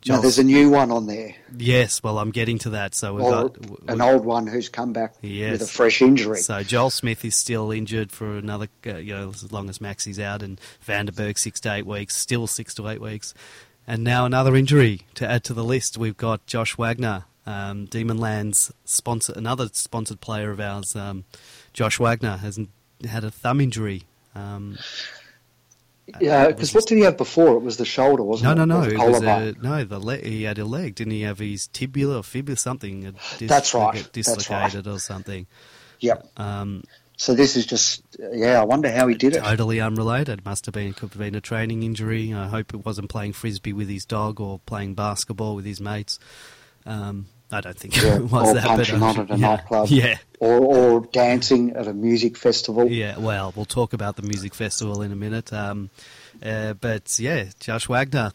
[0.01, 2.93] Joel- there's a new one on there, yes, well, I'm getting to that.
[2.93, 5.53] So we've or got an old one who's come back Yes.
[5.53, 6.39] with a fresh injury.
[6.39, 10.19] So Joel Smith is still injured for another, uh, you know, as long as Maxi's
[10.19, 13.33] out, and Vandenberg six to eight weeks, still six to eight weeks,
[13.87, 15.97] and now another injury to add to the list.
[15.97, 20.95] We've got Josh Wagner, um, Demonland's sponsor, another sponsored player of ours.
[20.95, 21.25] Um,
[21.73, 22.59] Josh Wagner has
[23.07, 24.03] had a thumb injury.
[24.35, 24.77] Um,
[26.19, 27.55] yeah, uh, because what did he have before?
[27.55, 28.65] It was the shoulder, wasn't no, it?
[28.65, 28.87] no, no.
[28.87, 30.95] It was a, no, the le- he had a leg.
[30.95, 33.15] Didn't he have his tibula or fibula something?
[33.37, 34.65] dis- That's right, get that's right.
[34.65, 35.47] Dislocated or something.
[35.99, 36.27] Yep.
[36.37, 36.83] Um,
[37.23, 38.59] So this is just, yeah.
[38.59, 39.39] I wonder how he did it.
[39.39, 40.43] Totally unrelated.
[40.43, 42.33] Must have been could have been a training injury.
[42.33, 46.19] I hope it wasn't playing frisbee with his dog or playing basketball with his mates.
[46.85, 48.65] Um, I don't think Yeah, it was or that.
[48.65, 49.87] punching but, on at a yeah, nightclub.
[49.87, 52.89] Yeah, Or, or dancing at a music festival.
[52.91, 53.17] yeah.
[53.17, 55.53] Well, we'll talk about the music festival in a minute.
[55.53, 55.91] Um,
[56.45, 58.33] uh, but yeah, Josh Wagner.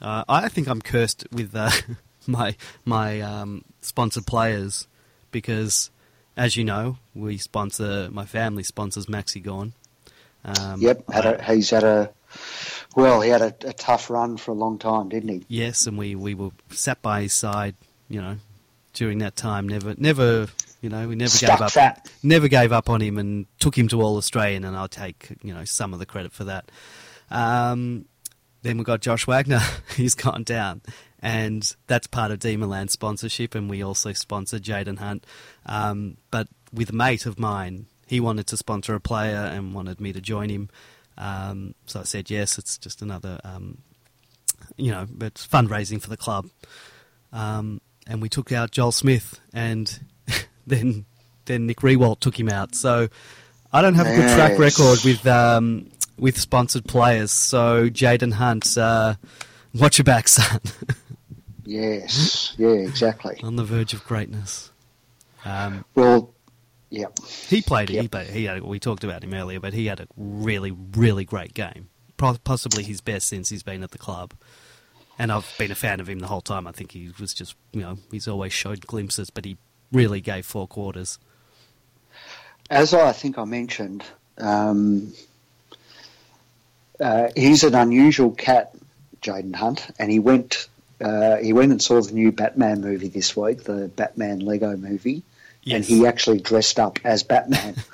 [0.00, 1.70] Uh, I think I'm cursed with uh,
[2.26, 2.56] my
[2.86, 4.86] my um, sponsored players
[5.30, 5.90] because,
[6.36, 9.72] as you know, we sponsor my family sponsors Maxi Gawn.
[10.44, 12.10] Um, Yep, had a, he's had a
[12.96, 15.44] well, he had a, a tough run for a long time, didn't he?
[15.48, 17.74] Yes, and we, we were sat by his side,
[18.08, 18.36] you know,
[18.92, 19.68] during that time.
[19.68, 20.48] Never, never,
[20.80, 21.72] you know, we never Stuck gave up.
[21.72, 22.08] fat.
[22.22, 25.52] Never gave up on him and took him to All Australian, and I'll take you
[25.54, 26.70] know some of the credit for that.
[27.30, 28.04] Um,
[28.62, 29.60] then we got Josh Wagner.
[29.96, 30.82] He's gone down,
[31.24, 35.26] and that's part of Demonland sponsorship, and we also sponsor Jayden Hunt.
[35.64, 40.02] Um, but with a mate of mine, he wanted to sponsor a player and wanted
[40.02, 40.68] me to join him.
[41.16, 42.58] Um, so I said yes.
[42.58, 43.78] It's just another um,
[44.76, 46.46] you know, it's fundraising for the club.
[47.32, 49.98] Um, and we took out Joel Smith, and
[50.66, 51.06] then
[51.46, 52.74] then Nick Riewoldt took him out.
[52.74, 53.08] So
[53.72, 57.30] I don't have a good track record with um, with sponsored players.
[57.30, 59.14] So Jayden Hunt, uh,
[59.72, 60.60] watch your back, son.
[61.64, 63.40] Yes, yeah, exactly.
[63.42, 64.70] On the verge of greatness.
[65.44, 66.32] Um, Well,
[66.90, 67.06] yeah.
[67.48, 67.88] he played.
[67.88, 68.10] He Yep.
[68.10, 68.30] played.
[68.30, 68.62] He had.
[68.62, 71.88] We talked about him earlier, but he had a really, really great game.
[72.16, 74.34] Possibly his best since he's been at the club.
[75.18, 76.66] And I've been a fan of him the whole time.
[76.66, 79.56] I think he was just, you know, he's always showed glimpses, but he
[79.92, 81.18] really gave four quarters.
[82.70, 84.02] as I think I mentioned,
[84.38, 85.12] um,
[87.00, 88.74] uh, he's an unusual cat,
[89.20, 90.68] Jayden Hunt, and he went
[91.00, 95.22] uh, he went and saw the new Batman movie this week, the Batman Lego movie,
[95.62, 95.76] Yes.
[95.76, 97.74] and he actually dressed up as Batman.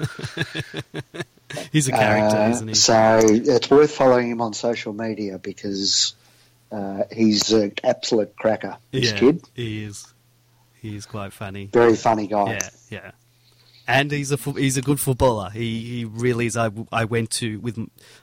[1.73, 2.75] He's a character, Uh, isn't he?
[2.75, 6.15] So it's worth following him on social media because
[6.71, 8.77] uh, he's an absolute cracker.
[8.93, 10.07] This yeah, kid, he is.
[10.81, 11.67] He is quite funny.
[11.67, 12.53] very funny guy.
[12.53, 13.11] Yeah, yeah.
[13.89, 15.51] And he's a fo- he's a good footballer.
[15.51, 16.57] He he really is.
[16.57, 17.77] I, I went to with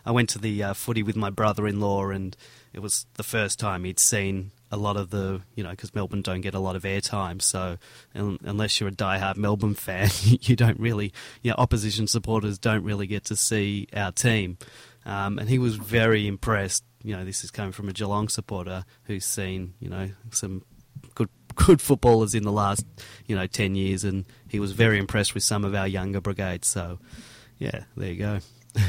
[0.05, 2.35] I went to the uh, footy with my brother-in-law, and
[2.73, 6.21] it was the first time he'd seen a lot of the you know because Melbourne
[6.21, 7.41] don't get a lot of airtime.
[7.41, 7.77] So
[8.15, 12.83] un unless you're a diehard Melbourne fan, you don't really you know opposition supporters don't
[12.83, 14.57] really get to see our team.
[15.05, 16.83] Um, and he was very impressed.
[17.03, 20.63] You know, this is coming from a Geelong supporter who's seen you know some
[21.15, 22.85] good good footballers in the last
[23.25, 26.67] you know ten years, and he was very impressed with some of our younger brigades.
[26.67, 26.99] So,
[27.57, 28.39] yeah, there you go.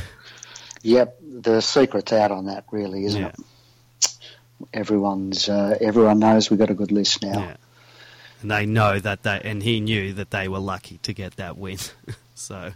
[0.82, 3.28] Yep, the secret's out on that, really, isn't Yeah.
[3.28, 3.34] it?
[4.73, 7.40] Everyone's uh, everyone knows we've got a good list now.
[7.40, 7.57] Yeah,
[8.42, 11.57] and they know that they and he knew that they were lucky to get that
[11.57, 11.79] win.
[12.35, 12.73] so,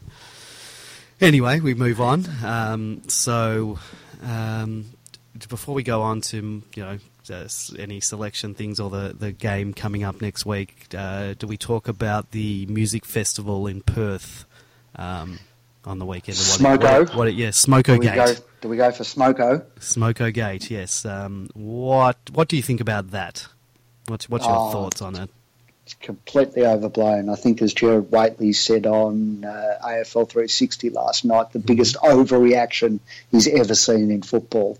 [1.20, 2.24] anyway, we move on.
[2.44, 3.78] Um, so,
[4.22, 4.86] um,
[5.48, 6.98] before we go on to you know
[7.78, 11.88] any selection things or the, the game coming up next week, uh, do we talk
[11.88, 14.44] about the music festival in Perth
[14.96, 15.38] um,
[15.84, 16.36] on the weekend?
[16.38, 16.82] What it- Smoko?
[16.82, 18.14] What, it- what it- yeah, Smoko Do Gate.
[18.14, 19.64] go, do we go for Smoko?
[19.80, 21.04] Smoko Gate, yes.
[21.04, 23.46] Um, what what do you think about that?
[24.06, 24.70] What's what's your Oh.
[24.70, 25.30] thoughts on it?
[25.84, 27.28] It's completely overblown.
[27.28, 33.00] I think, as Gerard Whateley said on uh, AFL 360 last night, the biggest overreaction
[33.32, 34.78] he's ever seen in football.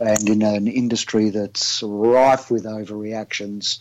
[0.00, 3.78] And in an industry that's rife with overreactions,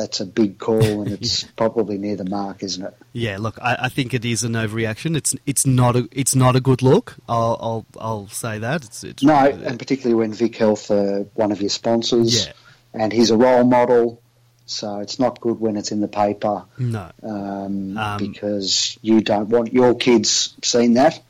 [0.00, 2.94] that's a big call, and it's probably near the mark, isn't it?
[3.12, 5.16] Yeah, look, I, I think it is an overreaction.
[5.16, 7.16] It's it's not a it's not a good look.
[7.28, 8.84] I'll I'll, I'll say that.
[8.84, 12.52] It's, it's No, and particularly when Vic Health are one of your sponsors, Yeah.
[12.94, 14.20] and he's a role model,
[14.66, 17.10] so it's not good when it's in the paper no.
[17.22, 21.20] um, Um, because you don't want your kids seeing that.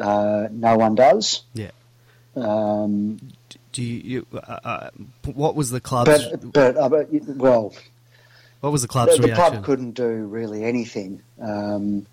[0.00, 1.42] Uh, no one does.
[1.54, 1.70] Yeah.
[2.36, 3.20] Um,
[3.74, 4.90] Do you, you uh, uh,
[5.24, 7.74] what was the club's but but uh, but, well,
[8.60, 9.50] what was the club's the, the reaction?
[9.52, 11.22] club couldn't do really anything.
[11.40, 12.06] Um,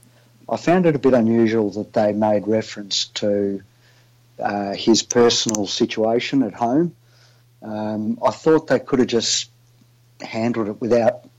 [0.49, 3.61] I found it a bit unusual that they made reference to
[4.39, 6.95] uh, his personal situation at home.
[7.61, 9.47] Um, I thought they could have just
[10.19, 11.29] handled it without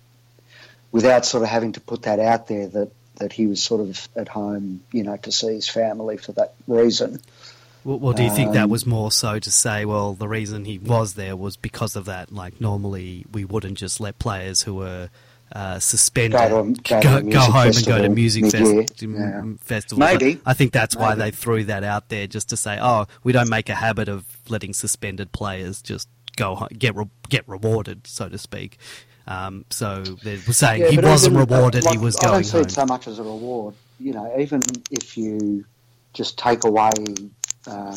[0.92, 4.08] without sort of having to put that out there that, that he was sort of
[4.14, 7.20] at home, you know, to see his family for that reason.
[7.84, 10.64] Well, well, do you think that Um, was more so to say, well, the reason
[10.64, 12.32] he was there was because of that?
[12.32, 15.10] Like, normally we wouldn't just let players who were
[15.54, 19.42] uh, suspended Go to- go go, music home and go to music fest- Yeah.
[19.60, 19.98] festivals.
[19.98, 20.40] Maybe.
[20.46, 23.50] I think that's why they threw that out there, just to say, oh, we don't
[23.50, 28.38] make a habit of letting suspended players just go get re- get rewarded, so to
[28.38, 28.78] speak.
[29.26, 32.20] Um, so they were saying Yeah, he wasn't even, uh, rewarded; like, he was I
[32.24, 32.62] going don't see home.
[32.62, 33.74] it so much as a reward.
[34.00, 35.66] You know, even if you
[36.14, 36.90] just take away
[37.66, 37.94] um,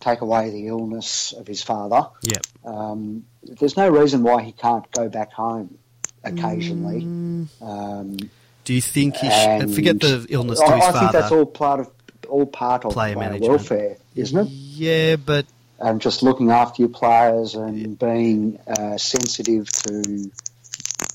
[0.00, 2.46] take away the illness of his father, Yep.
[2.64, 5.78] um, there's no reason why he can't go back home
[6.24, 7.02] occasionally.
[7.02, 7.48] Mm.
[7.62, 8.16] Um,
[8.64, 9.28] Do you think he?
[9.28, 10.98] Sh- and forget the illness I, to his I father.
[11.00, 11.90] think that's all part of
[12.28, 13.48] all part of Player management.
[13.48, 14.48] welfare, isn't it?
[14.50, 15.46] Yeah, but
[15.78, 20.30] And just looking after your players and being uh, sensitive to.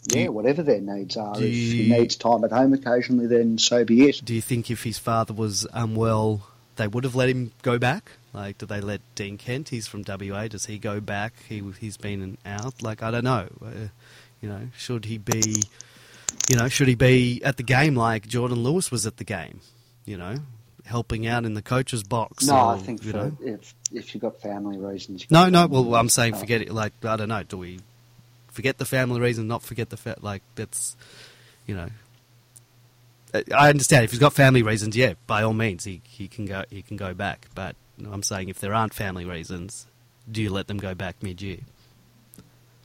[0.07, 1.35] Yeah, whatever their needs are.
[1.37, 4.21] If he needs time at home occasionally, then so be it.
[4.23, 6.41] Do you think if his father was unwell,
[6.75, 8.11] they would have let him go back?
[8.33, 9.69] Like, do they let Dean Kent?
[9.69, 10.47] He's from WA.
[10.47, 11.33] Does he go back?
[11.49, 12.81] He he's been out.
[12.81, 13.47] Like, I don't know.
[13.63, 13.87] Uh,
[14.41, 15.55] you know, should he be?
[16.49, 19.59] You know, should he be at the game like Jordan Lewis was at the game?
[20.05, 20.37] You know,
[20.85, 22.45] helping out in the coach's box.
[22.47, 23.37] No, or, I think you for, know.
[23.41, 25.25] if if you've got family reasons.
[25.29, 25.67] No, no.
[25.67, 26.39] Well, I'm saying Oh.
[26.39, 26.71] forget it.
[26.71, 27.43] Like, I don't know.
[27.43, 27.79] Do we
[28.49, 29.45] forget the family reason?
[29.47, 30.95] Not forget the fa- like that's,
[31.67, 31.89] you know.
[33.33, 34.95] I- understand if he's got family reasons.
[34.95, 37.47] Yeah, by all means, he, he can go he can go back.
[37.55, 37.75] But
[38.11, 39.87] I'm saying if there aren't family reasons,
[40.31, 41.59] do you let them go back mid year?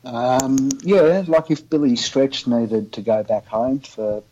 [0.05, 4.23] Um, yeah, like if Billy Stretch needed to go back home for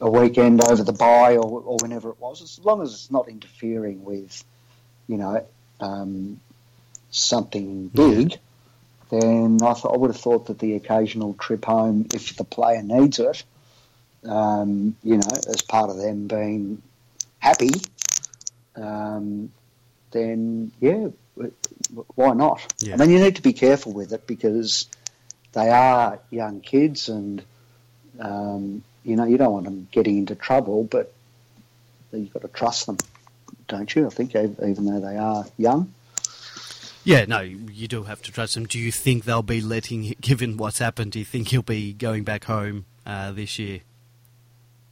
[0.00, 3.28] a weekend over the bye or, or whenever it was, as long as it's not
[3.28, 4.42] interfering with,
[5.06, 5.46] you know,
[5.80, 6.40] um,
[7.10, 8.38] something big,
[9.10, 12.82] then I, th- I would have thought that the occasional trip home, if the player
[12.82, 13.44] needs it,
[14.24, 16.82] um, you know, as part of them being
[17.38, 17.70] happy,
[18.76, 19.50] um,
[20.10, 21.08] then yeah,
[22.14, 22.60] why not?
[22.80, 22.94] Yeah.
[22.94, 24.86] I mean, you need to be careful with it because
[25.52, 27.42] they are young kids and
[28.18, 31.12] um, you know, you don't want them getting into trouble, but
[32.12, 32.98] you've got to trust them,
[33.68, 34.06] don't you?
[34.06, 35.92] I think even though they are young.
[37.04, 38.66] Yeah, no, you do have to trust him.
[38.66, 42.22] Do you think they'll be letting, given what's happened, do you think he'll be going
[42.22, 43.80] back home uh, this year?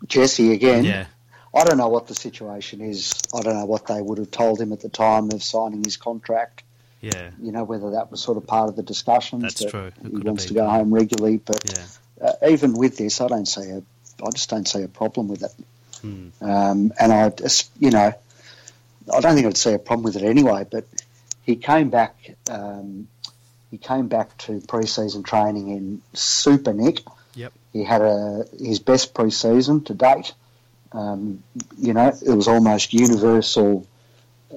[0.07, 0.85] Jesse again?
[0.85, 1.07] Yeah.
[1.55, 3.13] I don't know what the situation is.
[3.35, 5.97] I don't know what they would have told him at the time of signing his
[5.97, 6.63] contract.
[7.01, 7.31] Yeah.
[7.43, 9.43] You know, whether that was sort of part of the discussions.
[9.43, 9.87] That's that true.
[9.87, 11.61] It He wants to go home regularly, but
[12.21, 12.29] Yeah.
[12.29, 13.83] uh, even with this, I don't see a,
[14.25, 15.53] I just don't see a problem with it.
[16.03, 16.29] Hmm.
[16.41, 18.13] Um, and I, just- you know,
[19.13, 20.67] I don't think I'd see a problem with it anyway.
[20.71, 20.85] But
[21.43, 22.15] he came back,
[22.49, 23.09] um,
[23.73, 27.01] he came back to pre-season training in super nick.
[27.41, 27.53] Yep.
[27.73, 30.35] He had a his best pre-season to date.
[30.93, 31.43] Um,
[31.79, 33.87] you know, it was almost universal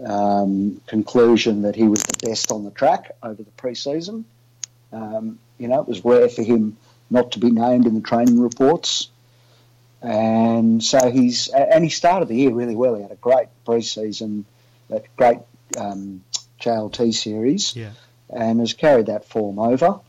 [0.05, 4.25] um, conclusion that he was the best on the track over the pre-season.
[4.91, 6.77] Um, you know, it was rare for him
[7.09, 9.09] not to be named in the training reports.
[10.01, 12.95] And so he's and he started the year really well.
[12.95, 14.45] He had a great pre-season,
[14.89, 15.39] a great
[15.77, 16.23] um,
[16.59, 17.91] JLT series, Yeah.
[18.29, 19.99] and has carried that form over.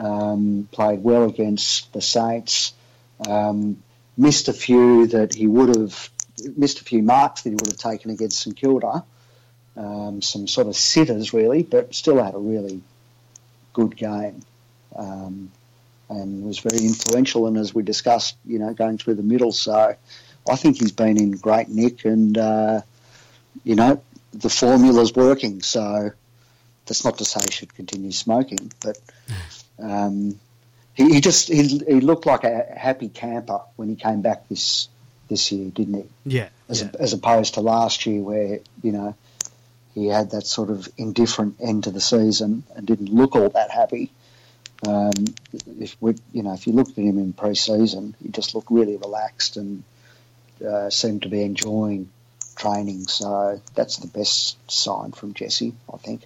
[0.00, 2.72] Um, played well against the Saints.
[3.28, 3.82] Um,
[4.16, 6.10] missed a few that he would have
[6.56, 9.04] missed a few marks that he would have taken against St Kilda.
[9.76, 12.82] Um, some sort of sitters really, but still had a really
[13.74, 14.42] good game.
[14.96, 15.50] Um,
[16.08, 17.46] and was very influential.
[17.46, 19.52] And as we discussed, you know, going through the middle.
[19.52, 19.94] So
[20.48, 22.80] I think he's been in great nick, and uh,
[23.64, 25.62] you know, the formula's working.
[25.62, 26.10] So
[26.86, 28.98] that's not to say he should continue smoking, but
[29.80, 30.40] um,
[30.94, 34.88] he, he just he, he looked like a happy camper when he came back this
[35.28, 36.36] this year, didn't he?
[36.36, 36.48] Yeah.
[36.68, 36.90] As, yeah.
[36.98, 39.14] as opposed to last year, where you know
[39.94, 43.70] he had that sort of indifferent end to the season and didn't look all that
[43.70, 44.10] happy.
[44.86, 45.12] Um,
[45.78, 48.96] if we, you know, if you looked at him in pre-season, he just looked really
[48.96, 49.82] relaxed and
[50.66, 52.08] uh, seemed to be enjoying
[52.56, 53.06] training.
[53.06, 56.22] So that's the best sign from Jesse, I think.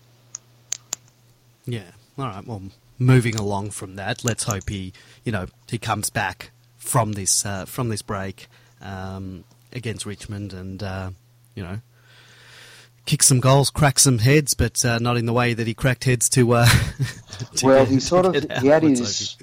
[1.67, 1.91] Yeah.
[2.19, 2.47] All right.
[2.47, 2.63] Well,
[2.99, 4.92] moving along from that, let's hope he,
[5.24, 8.47] you know, he comes back from this uh, from this break
[8.80, 11.11] um, against Richmond and uh,
[11.55, 11.80] you know
[13.07, 16.05] kick some goals, crack some heads, but uh, not in the way that he cracked
[16.05, 16.55] heads to.
[16.55, 16.66] Uh,
[17.57, 19.36] to well, he sort of he had his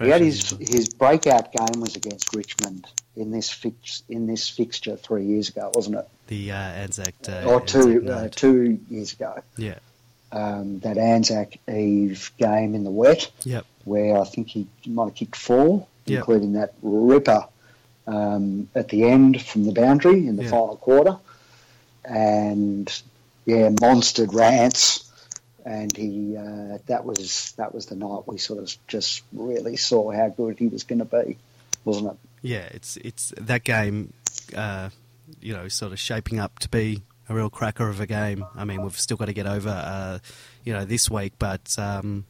[0.00, 4.96] he had his his breakout game was against Richmond in this fix in this fixture
[4.96, 6.08] three years ago, wasn't it?
[6.32, 9.42] the uh, Anzac uh, or two Anzac uh, two years ago.
[9.56, 9.78] Yeah.
[10.32, 13.64] Um, that Anzac Eve game in the wet, Yep.
[13.84, 16.18] where I think he might have kicked four, Yep.
[16.18, 17.46] including that ripper
[18.06, 20.50] um, at the end from the boundary in the Yeah.
[20.50, 21.18] final quarter,
[22.04, 23.02] and
[23.46, 25.04] yeah, monstered Rance,
[25.64, 30.10] and he uh, that was that was the night we sort of just really saw
[30.10, 31.36] how good he was going to be,
[31.84, 32.16] wasn't it?
[32.42, 34.12] Yeah, it's it's that game,
[34.56, 34.90] uh,
[35.40, 37.02] you know, sort of shaping up to be
[37.32, 38.44] a real cracker of a game.
[38.54, 40.18] I mean, we've still got to get over, uh,
[40.64, 42.26] you know, this week, but um,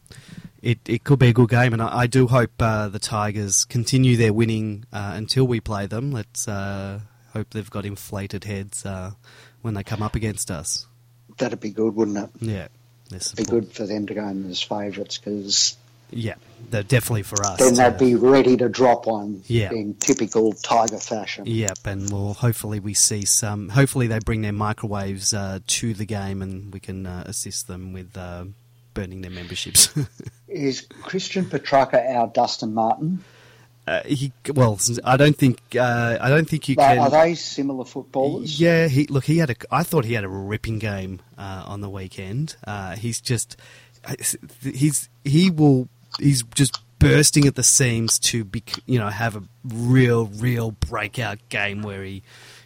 [0.61, 3.65] it it could be a good game, and I, I do hope uh, the Tigers
[3.65, 6.11] continue their winning uh, until we play them.
[6.11, 7.01] Let's uh,
[7.33, 9.11] hope they've got inflated heads uh,
[9.61, 10.87] when they come up against us.
[11.37, 12.29] That'd be good, wouldn't it?
[12.39, 12.67] Yeah,
[13.09, 15.77] there's Be good for them to go in as favourites because
[16.15, 16.35] Yeah,
[16.69, 17.59] they're definitely for us.
[17.59, 19.71] then they'd be ready to drop one Yeah.
[19.71, 21.45] in typical Tiger fashion.
[21.45, 23.69] Yep, and we'll hopefully we see some.
[23.69, 27.93] Hopefully they bring their microwaves uh, to the game, and we can uh, assist them
[27.93, 28.45] with uh,
[28.93, 29.89] burning their memberships.
[30.47, 33.23] Is Christian Petracca our Dustin Martin?
[33.87, 36.99] uh, he, well, I don't think uh, I don't think you Are- can.
[36.99, 38.59] Are they similar footballers?
[38.59, 39.25] Yeah, he look.
[39.25, 39.55] He had a.
[39.71, 42.55] I thought he had a ripping game uh, on the weekend.
[42.65, 43.57] Uh, he's just.
[44.61, 45.87] He's he will.
[46.19, 48.63] He's just bursting at the seams to be.
[48.85, 52.23] You know, have a real, real breakout game where he.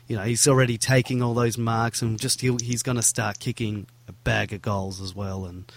[0.08, 3.40] You know, he's already taking all those marks, and just he'll, he's going to start
[3.40, 5.46] kicking a bag of goals as well.
[5.46, 5.70] And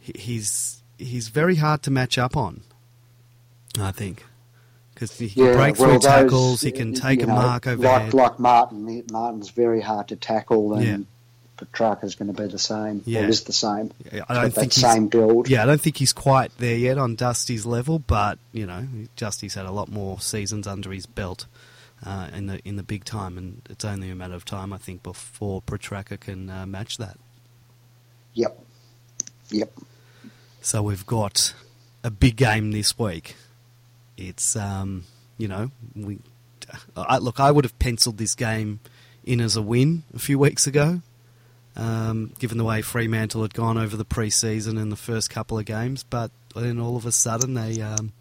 [0.00, 2.62] he's he's very hard to match up on.
[3.78, 4.24] I think
[4.98, 8.12] because he can break through well, those, tackles, he can take a know, mark overhead.
[8.12, 10.96] Like, like Martin, Martin's very hard to tackle, and Yeah.
[11.58, 13.02] Petracca's going to be the same.
[13.04, 13.24] Yeah.
[13.24, 13.90] Or is the same.
[14.12, 15.48] Yeah, I don't think same build.
[15.48, 18.86] Yeah, I don't think he's quite there yet on Dusty's level, but you know,
[19.16, 21.46] Dusty's had a lot more seasons under his belt
[22.06, 24.78] uh, in the in the big time, and it's only a matter of time, I
[24.78, 27.18] think, before Petrarca can uh, match that.
[28.34, 28.64] Yep.
[29.50, 29.72] Yep.
[30.60, 31.54] So we've got
[32.04, 33.34] a big game this week.
[34.16, 35.04] It's um,
[35.38, 36.18] you know, we
[36.96, 37.40] I, look.
[37.40, 38.78] I would have penciled this game
[39.24, 41.00] in as a win a few weeks ago,
[41.78, 45.64] um, given the way Fremantle had gone over the pre-season in the first couple of
[45.64, 46.02] games.
[46.02, 48.12] But then all of a sudden they um,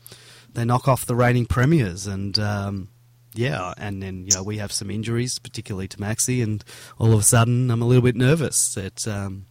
[0.53, 2.89] they knock off the reigning premiers, and um,
[3.33, 6.63] yeah, and then you know we have some injuries, particularly to Maxi, and
[6.99, 9.47] all of a sudden I'm a little bit nervous that um,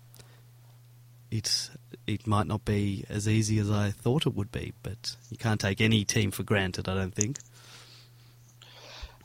[1.30, 1.70] it
[2.06, 4.72] it might not be as easy as I thought it would be.
[4.82, 7.38] But you can't take any team for granted, I don't think.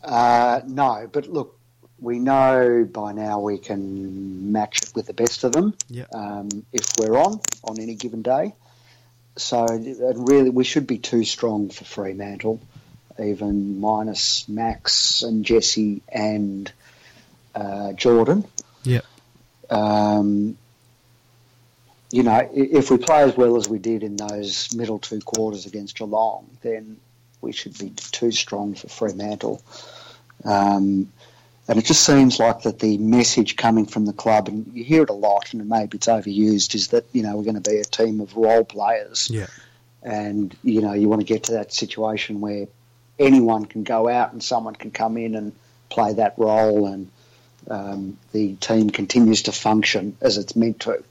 [0.03, 1.59] Uh, no, but look,
[2.01, 6.05] we know by now we can match it with the best of them Yeah.
[6.13, 8.53] um, if we're on on any given day.
[9.37, 12.59] So really, we should be too strong for Fremantle,
[13.17, 16.69] even minus Max and Jesse and
[17.55, 18.43] uh, Jordan.
[18.83, 19.01] Yeah.
[19.69, 20.57] Um,
[22.11, 25.65] you know, if we play as well as we did in those middle two quarters
[25.65, 26.97] against Geelong, then
[27.39, 29.61] we should be too strong for Fremantle.
[30.43, 31.11] Um,
[31.67, 35.03] and it just seems like that the message coming from the club, and you hear
[35.03, 37.77] it a lot, and maybe it's overused, is that you know we're going to be
[37.77, 39.47] a team of role players, Yeah.
[40.03, 42.67] and you know you want to get to that situation where
[43.19, 45.53] anyone can go out and someone can come in and
[45.89, 47.09] play that role, and
[47.69, 51.03] um, the team continues to function as it's meant to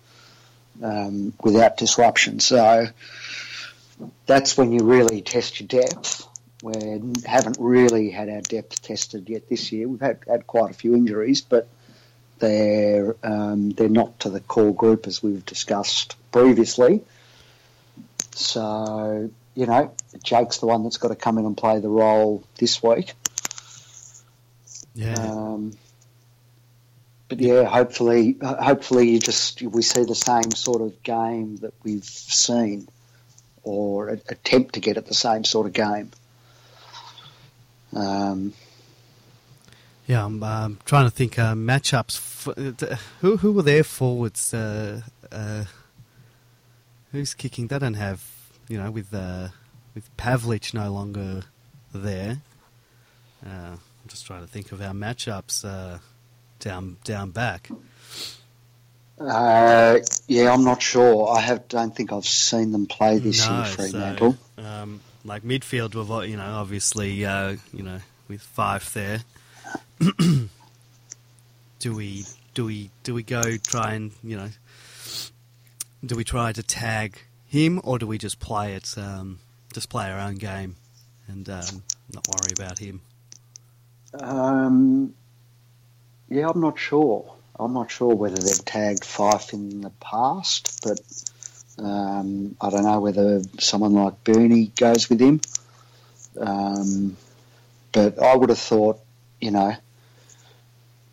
[0.82, 2.40] um, without disruption.
[2.40, 2.86] So
[4.26, 6.26] that's when you really test your depth.
[6.62, 9.88] We haven't really had our depth tested yet this year.
[9.88, 11.68] We've had, had quite a few injuries, but
[12.38, 17.02] they're um, they're not to the core group as we've discussed previously.
[18.32, 22.44] So you know, Jake's the one that's got to come in and play the role
[22.58, 23.14] this week.
[24.94, 25.14] Yeah.
[25.14, 25.72] Um,
[27.28, 32.04] but yeah, hopefully, hopefully, you just we see the same sort of game that we've
[32.04, 32.88] seen,
[33.62, 36.10] or attempt to get at the same sort of game.
[37.94, 38.52] Um,
[40.06, 42.18] Yeah, I'm um, trying to think uh, matchups.
[42.18, 44.52] For, uh, who who were their forwards?
[44.52, 45.64] Uh, uh,
[47.12, 47.68] who's kicking?
[47.68, 48.24] They don't have,
[48.68, 49.48] you know, with uh,
[49.94, 51.42] with Pavlich no longer
[51.94, 52.38] there.
[53.46, 55.98] Uh, I'm just trying to think of our matchups uh,
[56.58, 57.70] down down back.
[59.20, 61.28] uh, yeah, I'm not sure.
[61.28, 64.36] I have don't think I've seen them play this no, year, Fremantle.
[64.56, 67.98] so um, like midfield, we've you know obviously uh, you know
[68.28, 69.20] with Fyfe there.
[71.78, 74.48] do we do we do we go try and you know
[76.04, 79.40] do we try to tag him or do we just play it um,
[79.72, 80.76] just play our own game
[81.28, 83.00] and um, not worry about him?
[84.14, 85.14] Um,
[86.28, 87.34] yeah, I'm not sure.
[87.58, 90.98] I'm not sure whether they've tagged Fyfe in the past, but
[91.80, 95.40] um, I don't know whether someone like Bernie goes with him.
[96.38, 97.16] Um,
[97.92, 99.00] but I would have thought,
[99.40, 99.74] you know,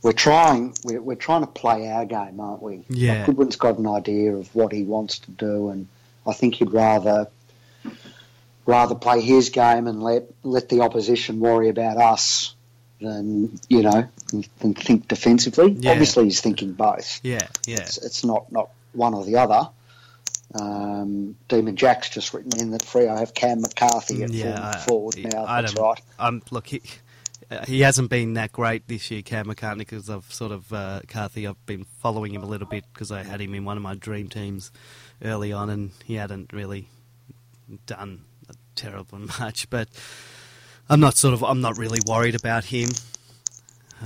[0.01, 0.76] we're trying.
[0.84, 2.84] We're, we're trying to play our game, aren't we?
[2.89, 3.13] Yeah.
[3.13, 5.88] Like Goodwin's got an idea of what he wants to do, and
[6.26, 7.28] I think he'd rather
[8.65, 12.53] rather play his game and let let the opposition worry about us
[13.01, 14.07] than you know
[14.59, 15.72] than think defensively.
[15.72, 15.91] Yeah.
[15.91, 17.20] Obviously, he's thinking both.
[17.24, 19.70] Yeah, yeah, It's, it's not not one or the other.
[20.56, 23.08] Um, Demon Jack's just written in that free.
[23.08, 24.72] I have Cam McCarthy at yeah.
[24.76, 25.45] I- forward he- now.
[25.45, 26.02] I That's right.
[26.20, 26.82] Um, look, he,
[27.52, 31.02] uh, he hasn't been that great this year, Cam McCartney, because I've sort of uh,
[31.08, 31.48] Carthy.
[31.48, 33.95] I've been following him a little bit because I had him in one of my
[33.95, 34.72] dream teams
[35.24, 36.88] early on, and he hadn't really
[37.86, 39.70] done a terribly much.
[39.70, 39.89] But
[40.89, 42.89] I'm not sort of I'm not really worried about him.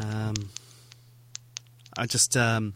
[0.03, 0.35] Um,
[1.97, 2.75] I just um,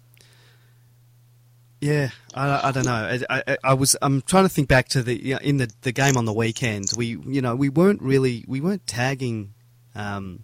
[1.86, 3.19] yeah, I, I don't know.
[3.29, 5.71] I, I, I was I'm trying to think back to the you know, in the
[5.81, 6.91] the game on the weekend.
[6.97, 9.53] We you know we weren't really we weren't tagging,
[9.93, 10.43] um,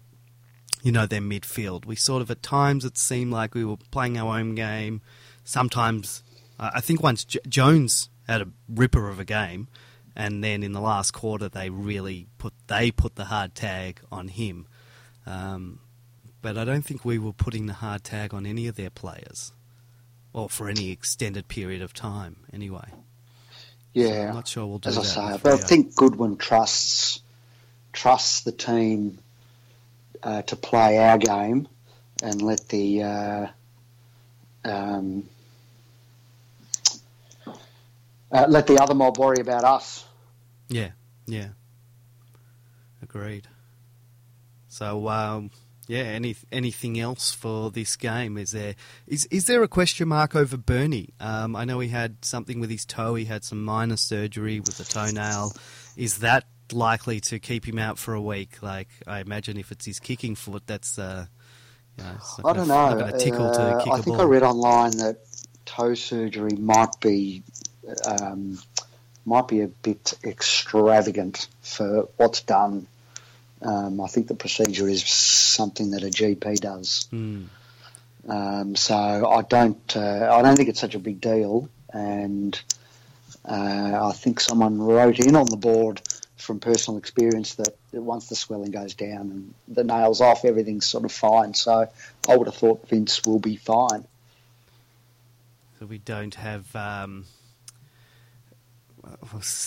[0.84, 1.88] you know, their midfield.
[1.88, 5.02] We sort of at times it seemed like we were playing our own game.
[5.44, 6.22] Sometimes
[6.60, 9.68] I I think once J- Jones had a ripper of a game,
[10.16, 14.28] and then in the last quarter they really put they put the hard tag on
[14.28, 14.68] him.
[15.26, 15.80] Um,
[16.44, 19.54] but I don't think we were putting the hard tag on any of their players,
[20.34, 22.88] or for any extended period of time, anyway.
[22.88, 22.96] So
[23.94, 27.22] Yeah, I'm not sure we'll do as I say, but I think Goodwin trusts
[27.92, 29.20] trusts the team
[30.24, 31.68] uh, to play our game
[32.24, 33.48] and let the uh,
[34.64, 35.28] um,
[38.32, 40.06] uh, let the other mob worry about us.
[40.70, 40.92] Yeah,
[41.26, 41.50] yeah.
[43.02, 43.48] Agreed.
[44.70, 45.52] So, um,
[45.92, 46.04] yeah.
[46.04, 48.38] Any anything else for this game?
[48.38, 48.76] Is there
[49.08, 51.10] is is there a question mark over Bernie?
[51.20, 53.16] Um, I know he had something with his toe.
[53.16, 55.52] He had some minor surgery with the toenail.
[55.98, 58.64] Is that likely to keep him out for a week?
[58.64, 61.26] Like I imagine, if it's his kicking foot, that's uh,
[61.98, 62.16] you know,
[62.46, 63.12] I don't know.
[63.12, 64.22] To tickle Uh, to kick I think ball.
[64.22, 65.18] I read online that
[65.66, 67.44] toe surgery might be
[68.06, 68.60] um,
[69.26, 72.88] might be a bit extravagant for what's done.
[73.62, 77.07] Um, I think the procedure is something that a GP does.
[77.14, 77.45] Mm.
[78.28, 81.70] Um, so I don't, uh, I don't think it's such a big deal.
[81.93, 82.59] And
[83.45, 86.01] uh, I think someone wrote in on the board
[86.38, 91.05] from personal experience that once the swelling goes down and the nails off, everything's sort
[91.05, 91.53] of fine.
[91.53, 91.88] So
[92.28, 94.05] I would have thought Vince will be fine.
[95.80, 97.26] So we don't have, um,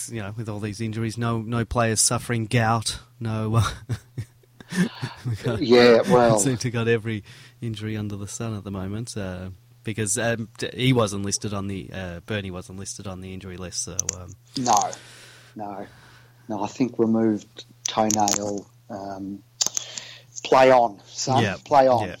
[0.09, 3.49] you know, with all these injuries, no no players suffering gout, no.
[5.25, 7.23] we yeah, well, seem to got every
[7.61, 9.15] injury under the sun at the moment.
[9.15, 9.49] Uh,
[9.83, 13.83] because um, he wasn't listed on the uh, Bernie wasn't listed on the injury list.
[13.83, 14.91] So um, no,
[15.55, 15.87] no,
[16.49, 16.63] no.
[16.63, 18.67] I think removed toenail.
[18.89, 19.43] Um,
[20.43, 21.41] play on, son.
[21.43, 22.09] Yeah, play on.
[22.09, 22.15] Yeah.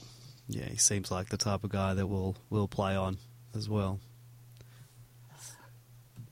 [0.47, 3.17] yeah, he seems like the type of guy that will will play on
[3.55, 3.99] as well.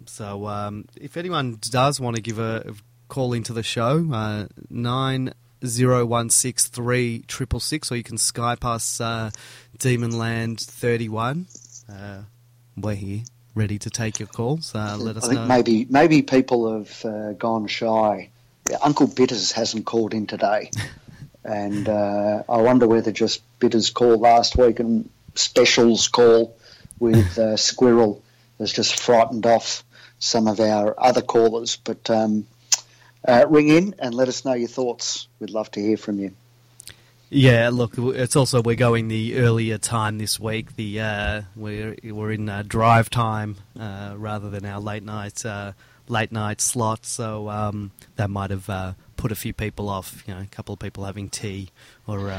[0.09, 2.73] So, um, if anyone does want to give a
[3.07, 5.33] call into the show, uh, nine
[5.65, 9.31] zero one six three triple six, or you can Skype us uh,
[9.77, 11.47] Demonland thirty one.
[11.91, 12.23] Uh,
[12.75, 13.21] we're here,
[13.55, 14.73] ready to take your calls.
[14.73, 15.27] Uh, let us know.
[15.27, 15.47] I think know.
[15.47, 18.29] maybe maybe people have uh, gone shy.
[18.81, 20.71] Uncle Bitters hasn't called in today,
[21.43, 26.55] and uh, I wonder whether just Bitters called last week and Specials call
[26.99, 28.23] with uh, Squirrel
[28.59, 29.83] has just frightened off
[30.23, 31.75] some of our other callers.
[31.75, 32.47] But um,
[33.27, 35.27] uh, ring in and let us know your thoughts.
[35.39, 36.33] We'd love to hear from you.
[37.29, 40.75] Yeah, look, it's also we're going the earlier time this week.
[40.75, 45.71] The uh, we're we're in uh, drive time uh, rather than our late night uh,
[46.07, 50.23] late night slot, so um, that might have uh, put a few people off.
[50.27, 51.69] You know, a couple of people having tea
[52.05, 52.29] or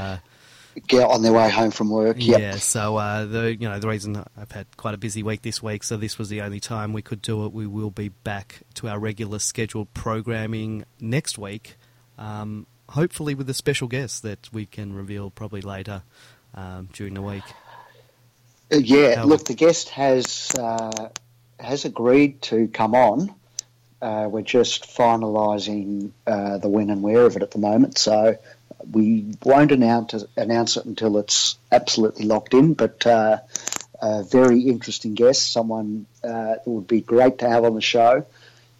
[0.87, 2.17] get on their way home from work.
[2.19, 2.39] Yep.
[2.39, 5.61] Yeah, so uh, the you know the reason I've had quite a busy week this
[5.61, 7.53] week, so this was the only time we could do it.
[7.53, 11.75] We will be back to our regular scheduled programming next week,
[12.17, 16.03] um, hopefully with a special guest that we can reveal probably later
[16.53, 17.43] um, during the week.
[18.71, 21.09] Uh, yeah, How- look, the guest has uh,
[21.59, 23.33] has agreed to come on.
[24.01, 28.37] Uh, we're just finalising uh, the when and where of it at the moment, so
[28.91, 32.73] we won't announce announce it until it's absolutely locked in.
[32.73, 33.39] But uh,
[34.01, 38.25] a very interesting guest, someone uh, that would be great to have on the show,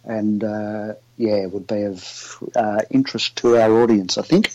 [0.04, 4.52] and uh, yeah, would be of uh, interest to our audience, I think.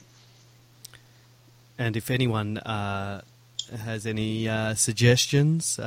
[1.78, 3.22] And if anyone uh,
[3.84, 5.80] has any uh, suggestions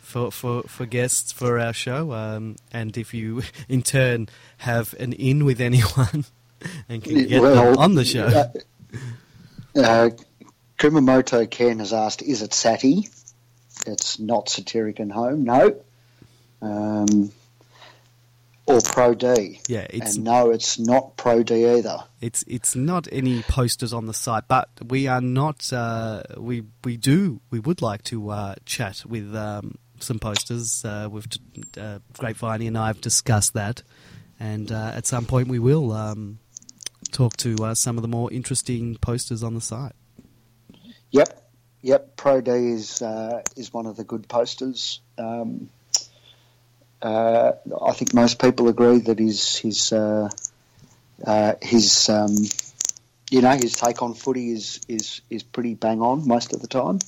[0.00, 5.12] for, for, for guests for our show, um, and if you in turn have an
[5.12, 6.24] in with anyone
[6.88, 10.10] and can get them on the show, Uh, uh,
[10.78, 13.08] Kumamoto Ken has asked, is it Sati?
[13.86, 15.76] It's not Satiric and Home, no.
[16.62, 17.32] Um,
[18.66, 19.60] or Pro D.
[19.68, 21.98] yeah, it's And no, it's not Pro D either.
[22.20, 25.70] It's it's not any posters on the site, but we are not.
[25.70, 30.82] Uh, we we do we would like to uh, chat with um, some posters.
[30.82, 31.26] Uh, we've
[31.76, 33.82] uh, Grapevine and I have discussed that,
[34.40, 36.38] and uh, at some point we will um,
[37.14, 39.94] talk to uh, some of the more interesting posters on the site.
[41.10, 41.50] Yep,
[41.80, 42.16] yep.
[42.16, 45.00] Pro D is uh, is one of the good posters.
[45.16, 45.70] Um,
[47.00, 47.52] uh,
[47.82, 50.28] I think most people agree that his his uh,
[51.24, 52.34] uh, his um,
[53.30, 56.68] you know his take on footy is is is pretty bang on most of the
[56.68, 56.98] time.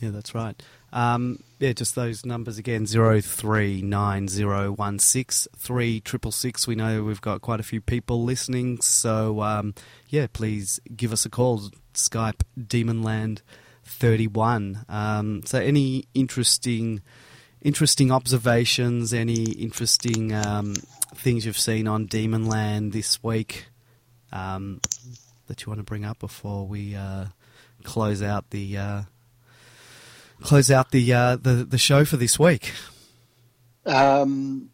[0.00, 0.60] Yeah, that's right.
[0.92, 6.66] Um, yeah, just those numbers again: zero three nine zero one six three triple six.
[6.66, 9.72] We know we've got quite a few people listening, so um,
[10.08, 11.70] yeah, please give us a call.
[11.94, 13.42] Skype Demonland
[13.84, 14.84] thirty one.
[14.88, 17.00] Um, so, any interesting,
[17.60, 19.14] interesting observations?
[19.14, 20.74] Any interesting um,
[21.14, 23.66] things you've seen on Demonland this week
[24.32, 24.80] um,
[25.46, 27.26] that you want to bring up before we uh,
[27.84, 28.76] close out the?
[28.76, 29.02] Uh,
[30.42, 32.72] close out the uh, the the show for this week.
[33.86, 34.70] Um,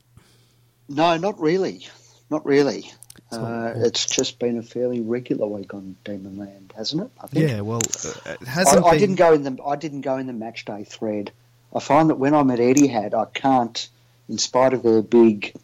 [0.88, 1.86] no, not really,
[2.30, 2.90] not really.
[3.30, 7.10] Uh, it's just been a fairly regular week on Demon Land, hasn't it?
[7.22, 7.50] I think.
[7.50, 9.00] Yeah, well, uh, it I, hasn't I been.
[9.00, 11.30] didn't go in the I didn't go in the match day thread.
[11.74, 13.88] I find that when I'm at Etihad, I can't,
[14.28, 15.54] in spite of their big,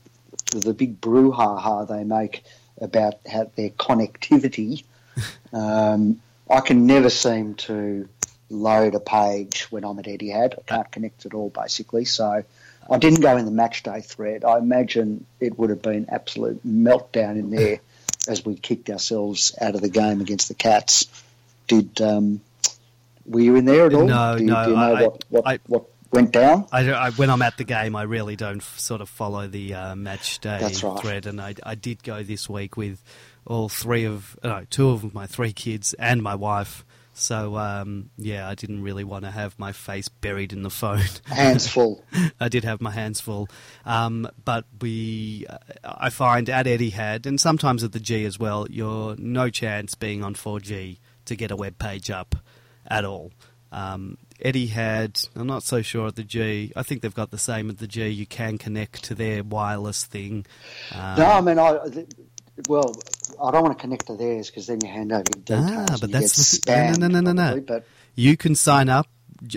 [0.55, 2.45] the big brouhaha they make
[2.81, 4.85] about how their connectivity,
[5.55, 8.07] um, I can never seem to
[8.55, 10.55] load a page when I'm at Etihad.
[10.59, 12.05] I can't connect at all, basically.
[12.05, 12.45] So
[12.91, 14.45] I didn't go in the match day thread.
[14.45, 17.81] I imagine it would have been absolute meltdown in there
[18.29, 21.07] as we kicked ourselves out of the game against the Cats.
[21.67, 22.41] Did um,
[23.27, 24.07] were you in there at all?
[24.07, 26.65] No, do you, no, Do you know I- what what, I- what went down.
[26.71, 29.75] I, I, when I'm at the game, I really don't f- sort of follow the
[29.75, 31.01] uh, match day right.
[31.01, 33.03] thread, and I, I did go this week with
[33.47, 36.85] all three of no, two of my three kids and my wife.
[37.15, 41.01] So um, yeah, I didn't really want to have my face buried in the phone.
[41.27, 42.05] Hands full.
[42.41, 43.49] I did have my hands full,
[43.85, 45.47] um, but we,
[45.85, 50.23] I find at Etihad and sometimes at the G as well, you're no chance being
[50.23, 52.35] on 4G to get a web page up
[52.87, 53.33] at all.
[53.73, 56.73] Um, Etihad, I'm not so sure at the G.
[56.77, 58.09] I think they've got the same at the G.
[58.09, 60.47] You can connect to their wireless thing.
[60.93, 61.79] Um, no, I mean, I
[62.69, 62.95] well,
[63.43, 65.91] I don't want to connect to theirs because then you hand over your details.
[65.91, 67.61] Ah, but you that's the no, no, no, no, no.
[67.61, 69.09] But you can sign up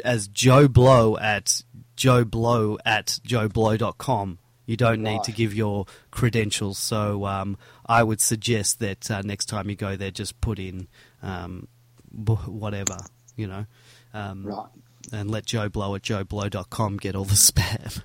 [0.03, 1.61] as Joe Blow at
[1.95, 4.39] Joe Blow at joeblow.com.
[4.65, 6.77] You don't need to give your credentials.
[6.77, 10.87] So um, I would suggest that uh, next time you go there, just put in
[11.23, 11.67] um,
[12.11, 12.97] b- whatever,
[13.37, 13.65] you know,
[14.13, 14.67] um, right,
[15.13, 18.01] and let Joe Blow at joeblow.com get all the spam.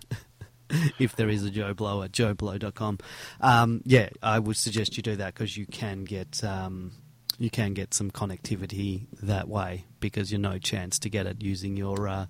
[0.98, 2.98] if there is a Joe Blow at joeblow.com.
[3.40, 6.92] Um, yeah, I would suggest you do that because you can get um,
[7.38, 11.76] you can get some connectivity that way because you're no chance to get it using
[11.76, 12.26] your uh,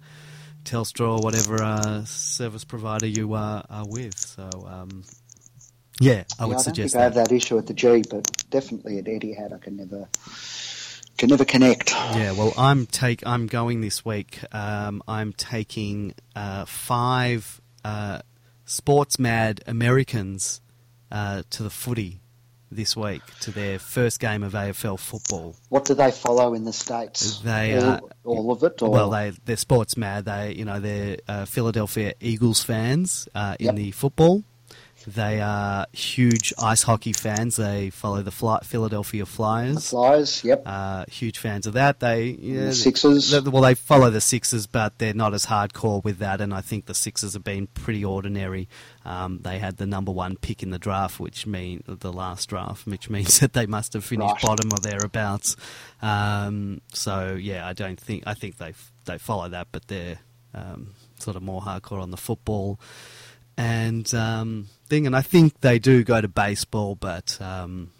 [0.64, 4.18] Telstra or whatever uh, service provider you are, are with.
[4.18, 5.04] So um,
[6.00, 7.28] yeah, I yeah, would I suggest I have that.
[7.28, 10.08] that issue at the G, but definitely at Etihad, I can never
[11.18, 11.90] can never connect.
[11.90, 14.40] Yeah, well, I'm take I'm going this week.
[14.52, 18.20] Um, I'm taking uh, five uh,
[18.72, 20.60] sports mad Americans
[21.10, 22.20] uh, to the footy
[22.70, 25.54] this week to their first game of AFL football.
[25.68, 27.38] What do they follow in the states?
[27.40, 30.24] They all, uh, all of it, or well, they they're sports mad.
[30.24, 33.76] They you know they're uh, Philadelphia Eagles fans uh, in Yep.
[33.76, 34.42] the football.
[35.06, 37.56] They are huge ice hockey fans.
[37.56, 39.90] They follow the Fly- Philadelphia the Flyers.
[39.90, 40.44] Flyers?
[40.44, 40.62] Yep.
[40.64, 42.00] Uh, huge fans of that.
[42.00, 43.32] They the Sixers.
[43.44, 46.40] well, they follow the Sixers, but they're not as hardcore with that.
[46.40, 48.68] And I think the Sixers have been pretty ordinary.
[49.04, 52.86] Um, they had the number one pick in the draft, which mean the last draft,
[52.86, 54.42] which means that they must have finished Right.
[54.42, 55.56] bottom or thereabouts.
[56.00, 58.74] Um, so yeah, I don't think I think they
[59.06, 60.18] they follow that, but they're
[60.54, 62.78] um, sort of more hardcore on the football
[63.56, 65.06] and um, thing.
[65.06, 67.90] And I think they do go to baseball, but um,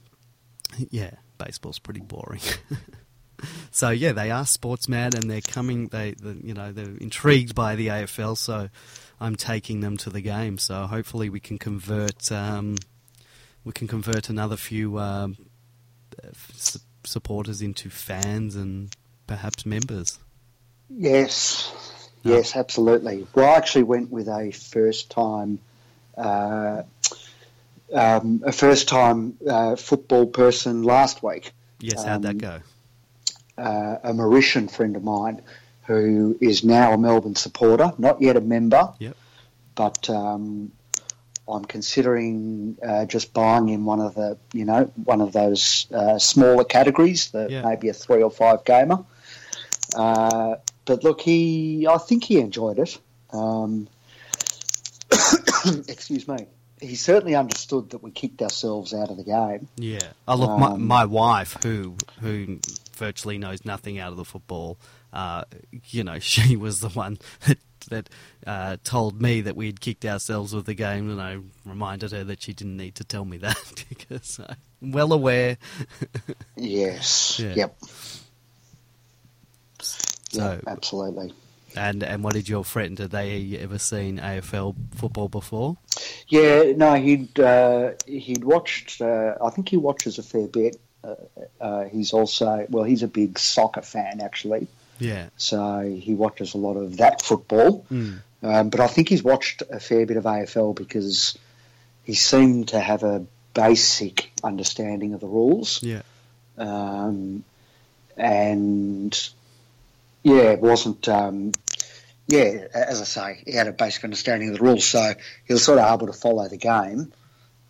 [0.90, 2.42] yeah, baseball's pretty boring.
[3.70, 5.88] so yeah, they are sports mad, and they're coming.
[5.88, 8.36] They, the, you know, they're intrigued by the AFL.
[8.36, 8.68] So
[9.18, 10.58] I'm taking them to the game.
[10.58, 12.30] So hopefully we can convert.
[12.30, 12.76] Um,
[13.64, 15.36] we can convert another few um,
[16.22, 18.94] uh, s- supporters into fans and
[19.26, 20.18] perhaps members.
[20.90, 21.72] Yes,
[22.22, 23.26] yes, absolutely.
[23.34, 25.58] Well, I actually went with a first time,
[26.16, 26.84] um,
[28.44, 31.52] a first time uh, football person last week.
[31.80, 32.60] Yes, how'd that Um, go?
[33.58, 35.42] Uh, a Mauritian friend of mine
[35.86, 39.16] who is now a Melbourne supporter, not yet a member, Yep.
[39.74, 40.70] but um,
[41.48, 46.18] I'm considering uh, just buying in one of the, you know, one of those uh,
[46.18, 47.62] smaller categories, the, Yeah.
[47.62, 49.04] maybe a three or five gamer.
[49.94, 52.98] Uh, but look, he, I think he enjoyed it.
[53.32, 53.88] Um,
[55.88, 56.46] excuse me.
[56.80, 59.68] He certainly understood that we kicked ourselves out of the game.
[59.76, 60.00] Yeah.
[60.26, 62.58] Oh, look, my, Um, my wife, who who
[62.96, 64.78] virtually knows nothing out of the football,
[65.12, 65.44] uh,
[65.90, 67.58] you know, she was the one that,
[67.88, 68.08] that
[68.46, 72.24] uh, told me that we had kicked ourselves with the game, and I reminded her
[72.24, 75.58] that she didn't need to tell me that because I'm well aware.
[76.56, 77.38] Yes.
[77.38, 77.54] Yeah.
[77.54, 77.76] Yep.
[79.80, 81.34] So, Yep, absolutely.
[81.76, 82.96] And and what did your friend?
[82.96, 85.76] Did they ever seen AFL football before?
[86.28, 89.00] Yeah, no, he'd uh, he'd watched.
[89.00, 90.76] Uh, I think he watches a fair bit.
[91.04, 91.14] Uh,
[91.60, 94.68] uh, he's also well, he's a big soccer fan actually,
[95.00, 95.30] Yeah.
[95.36, 97.84] so he watches a lot of that football.
[97.90, 98.20] Mm.
[98.44, 101.36] Um, but I think he's watched a fair bit of AFL because
[102.04, 105.80] he seemed to have a basic understanding of the rules.
[105.82, 106.02] Yeah.
[106.58, 107.44] um,
[108.16, 109.30] and
[110.22, 111.08] yeah, it wasn't.
[111.08, 111.52] Um,
[112.28, 115.14] yeah, as I say, he had a basic understanding of the rules, so
[115.44, 117.12] he was sort of able to follow the game.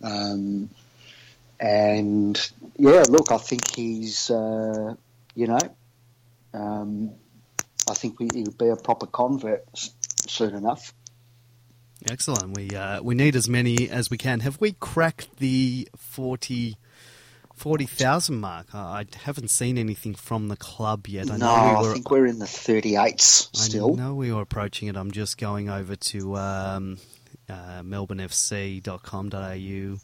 [0.01, 0.69] Um,
[1.59, 4.95] and yeah, look, I think he's, uh,
[5.35, 5.59] you know,
[6.53, 7.11] um,
[7.89, 9.65] I think we, he'll be a proper convert
[10.27, 10.93] soon enough.
[12.09, 12.55] Excellent.
[12.55, 14.41] We uh, we need as many as we can.
[14.41, 15.87] Have we cracked the
[17.55, 18.67] 40 40,000 mark?
[18.73, 21.31] I haven't seen anything from the club yet.
[21.31, 23.93] I no, know we I think we're in the 38s still.
[23.93, 24.97] I know we were approaching it.
[24.97, 26.97] I'm just going over to um,
[27.49, 29.97] uh, melbournefc.com.au,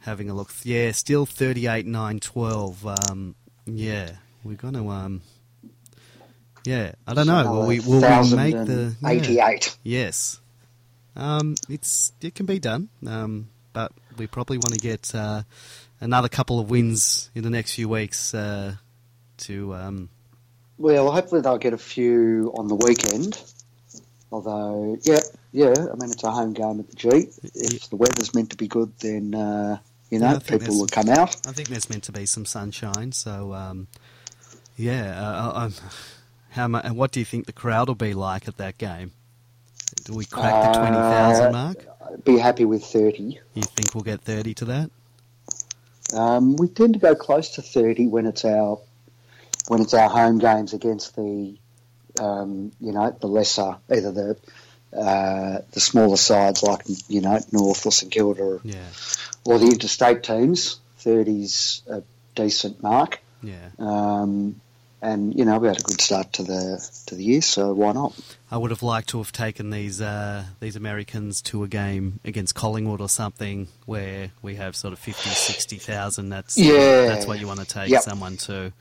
[0.00, 0.50] having a look.
[0.62, 2.86] Yeah, still 38 9 12.
[2.86, 3.34] Um,
[3.66, 4.12] yeah,
[4.44, 4.88] we're going to.
[4.88, 5.22] Um,
[6.64, 7.52] Yeah, I don't know.
[7.52, 9.08] Will we, will we make the yeah.
[9.08, 9.76] 88?
[9.82, 10.40] Yes.
[11.16, 15.42] Um, it's it can be done, um, but we probably want to get uh,
[16.00, 18.74] another couple of wins in the next few weeks uh,
[19.38, 19.74] to.
[19.74, 20.08] Um,
[20.78, 23.40] well, hopefully they'll get a few on the weekend.
[24.32, 25.18] Although, yeah,
[25.52, 27.08] yeah, I mean it's a home game at the G.
[27.54, 29.78] If the weather's meant to be good, then uh,
[30.10, 31.36] you know yeah, people will come out.
[31.46, 33.88] I think there's meant to be some sunshine, so um,
[34.76, 35.20] yeah.
[35.20, 35.70] Uh,
[36.50, 36.84] how much?
[36.84, 39.12] And what do you think the crowd will be like at that game?
[40.04, 42.24] Do we crack the twenty thousand uh, mark?
[42.24, 43.40] Be happy with thirty.
[43.54, 44.90] You think we'll get thirty to that?
[46.12, 48.78] Um, we tend to go close to thirty when it's our
[49.68, 51.56] when it's our home games against the
[52.20, 54.36] um, you know the lesser either the
[54.96, 58.88] uh, the smaller sides like you know North or St Kilda or, yeah.
[59.44, 60.80] or the interstate teams.
[60.98, 62.02] Thirty's a
[62.34, 63.20] decent mark.
[63.42, 63.70] Yeah.
[63.78, 64.60] Um,
[65.02, 67.92] and you know we had a good start to the to the year, so why
[67.92, 68.18] not?
[68.50, 72.54] I would have liked to have taken these uh, these Americans to a game against
[72.54, 76.28] Collingwood or something where we have sort of 50, 60,000.
[76.28, 77.06] That's yeah.
[77.06, 78.02] that's what you want to take yep.
[78.02, 78.72] someone to.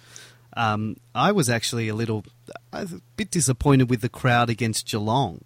[0.57, 2.25] Um, I was actually a little
[2.73, 5.43] a bit disappointed with the crowd against Geelong.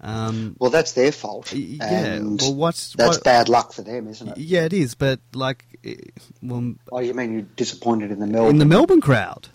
[0.00, 1.52] Um, well, that's their fault.
[1.52, 2.20] Yeah.
[2.20, 4.38] well, what's that's what, bad luck for them, isn't it?
[4.38, 4.94] Yeah, it is.
[4.94, 5.64] But like,
[6.40, 9.48] well, oh, you mean you're disappointed in the Melbourne in the Melbourne crowd?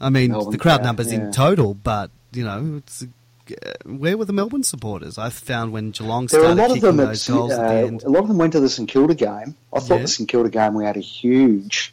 [0.00, 1.20] I mean, Melbourne the crowd, crowd, numbers yeah.
[1.26, 5.18] in total, but you know, it's, uh, where were the Melbourne supporters?
[5.18, 7.06] I found when Geelong There were a started lot of kicking them.
[7.08, 8.02] those At, goals at the uh, end.
[8.04, 9.56] a lot of them went to the St Kilda game.
[9.72, 10.02] I thought Yeah.
[10.02, 11.92] the St Kilda game we had a huge,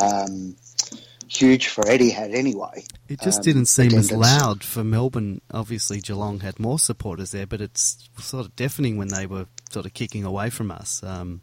[0.00, 0.56] um,
[1.28, 2.84] huge for Etihad anyway.
[3.08, 5.40] It just um, didn't seem as loud for Melbourne.
[5.52, 9.86] Obviously, Geelong had more supporters there, but it's sort of deafening when they were sort
[9.86, 11.02] of kicking away from us.
[11.04, 11.42] Um,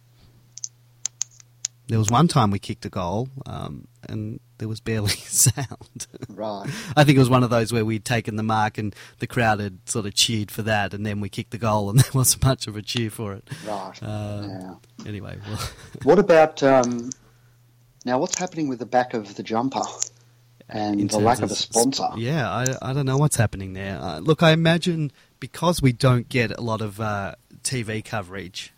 [1.88, 6.08] there was one time we kicked a goal, um, and there was barely sound.
[6.30, 6.70] Right.
[6.96, 9.60] I think it was one of those where we'd taken the mark and the crowd
[9.60, 12.46] had sort of cheered for that, and then we kicked the goal, and there wasn't
[12.46, 13.46] much of a cheer for it.
[13.68, 14.02] Right.
[14.02, 14.74] Uh, yeah.
[15.06, 15.70] Anyway, well,
[16.04, 17.10] What about um,
[18.06, 18.20] now?
[18.20, 19.82] What's happening with the back of the jumper
[20.70, 22.08] and in the lack of a sp- sponsor?
[22.16, 24.00] Yeah, I, I don't know what's happening there.
[24.00, 25.12] Uh, look, I imagine
[25.42, 28.72] because we don't get a lot of uh, TV coverage,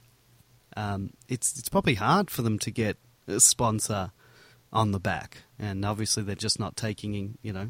[0.76, 4.14] um, it's it's probably hard for them to get a sponsor
[4.76, 7.69] on the back, and obviously they're just not taking you know.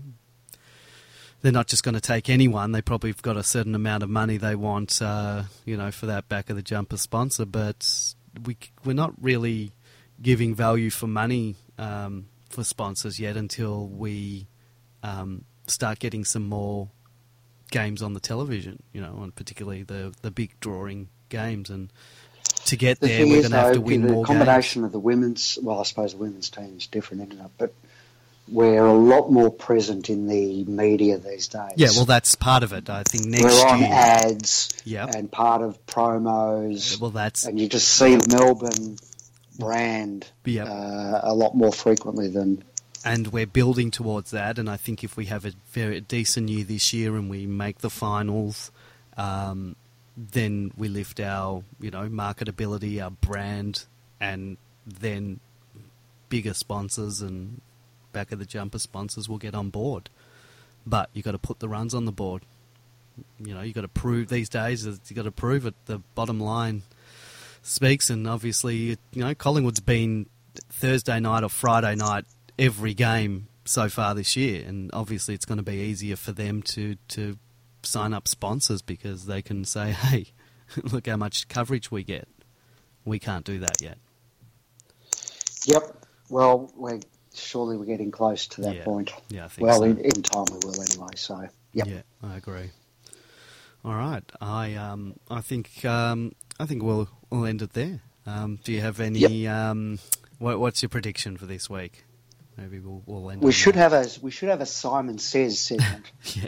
[1.41, 2.71] They're not just going to take anyone.
[2.71, 6.07] They probably have got a certain amount of money they want, uh, you know, for
[6.07, 7.45] that back of the jumper sponsor.
[7.45, 9.71] But we we're not really
[10.19, 14.47] giving value for money um, for sponsors yet until we
[15.03, 16.89] um, start getting some more
[17.69, 21.69] games on the television, you know, and particularly the the big drawing games.
[21.69, 21.91] And
[22.66, 24.99] to get The there, we're going to have to win the more combination of the
[24.99, 27.51] women's, well, I suppose the women's team is different, isn't it?
[27.57, 27.74] But
[28.47, 31.72] we're a lot more present in the media these days.
[31.76, 32.89] Yeah, well, that's part of it.
[32.89, 33.89] I think next we're on year.
[33.91, 35.16] ads Yep.
[35.16, 38.97] and part of promos, Well, that's and you just see the Melbourne
[39.57, 40.68] brand Yep.
[40.68, 42.63] uh, a lot more frequently than
[43.03, 44.57] and we're building towards that.
[44.57, 47.80] And I think if we have a very decent year this year and we make
[47.80, 48.72] the finals,
[49.16, 49.76] um,
[50.18, 53.86] then we lift our you know marketability, our brand,
[54.20, 55.39] and then
[56.30, 57.61] bigger sponsors and
[58.11, 60.09] back of the jumper sponsors will get on board.
[60.86, 62.43] But you've got to put the runs on the board.
[63.39, 64.86] You know, you got to prove these days.
[64.86, 65.74] Uh, you've got to prove it.
[65.86, 66.84] The bottom line
[67.61, 70.28] speaks, and obviously, you know, Collingwood's been
[70.70, 72.26] Thursday night or Friday night
[72.57, 76.61] every game so far this year, and obviously, it's going to be easier for them
[76.63, 77.38] to to
[77.86, 80.27] sign up sponsors because they can say, "Hey,
[80.83, 82.27] look how much coverage we get."
[83.03, 83.97] We can't do that yet.
[85.65, 86.05] Yep.
[86.29, 86.99] Well, we're
[87.33, 88.83] surely we're getting close to that Yeah.
[88.83, 89.11] point.
[89.29, 89.83] Yeah, I think Well, so.
[89.83, 91.09] in, in time we will anyway.
[91.15, 91.88] So, yep.
[91.88, 92.71] Yeah, I agree.
[93.83, 98.01] All right, I um, I think um, I think we'll we'll end it there.
[98.25, 99.47] Um, do you have any?
[99.47, 99.99] Um,
[100.39, 102.04] what, what's your prediction for this week?
[102.57, 103.41] Maybe we'll we'll end.
[103.41, 103.91] We should that.
[103.91, 106.47] have a we should have a Simon Says segment yeah,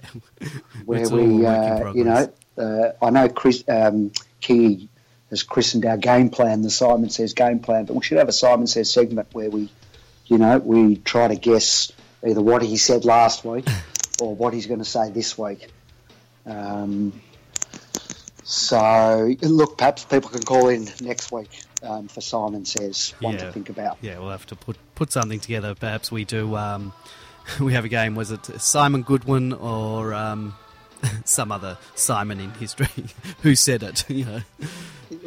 [0.86, 4.88] where we, uh, you know, uh, I know Chris um, Kingy
[5.30, 8.34] has christened our game plan the Simon Says game plan, but we should have a
[8.34, 9.70] Simon Says segment where we,
[10.28, 11.92] you know, we try to guess
[12.26, 13.68] either what he said last week
[14.22, 15.68] or what he's going to say this week.
[16.46, 17.22] Um,
[18.44, 21.50] so, look, perhaps people can call in next week
[21.84, 23.46] um, for Simon Says one Yeah.
[23.46, 23.98] to think about.
[24.02, 25.76] Yeah, we'll have to put put something together.
[25.76, 26.56] Perhaps we do.
[26.56, 26.94] Um,
[27.60, 28.16] we have a game.
[28.16, 30.56] Was it Simon Goodwin or um,
[31.26, 32.88] some other Simon in history
[33.42, 34.10] who said it?
[34.10, 34.42] You know.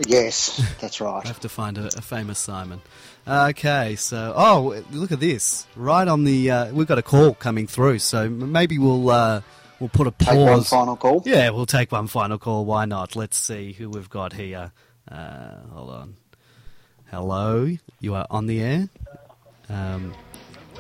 [0.07, 1.25] Yes, that's right.
[1.25, 2.81] I have to find a, a famous Simon.
[3.27, 5.67] Okay, so oh, look at this!
[5.77, 9.41] Right on the, uh, we've got a call coming through, so maybe we'll uh,
[9.79, 10.69] we'll put a Take one pause.
[10.69, 11.23] final call.
[11.25, 12.65] Yeah, we'll take one final call.
[12.67, 13.17] Why not?
[13.17, 14.73] Let's see who we've got here.
[15.11, 16.17] Uh, hold on.
[17.11, 17.69] Hello,
[18.01, 18.89] you are on the air.
[19.69, 20.15] Um,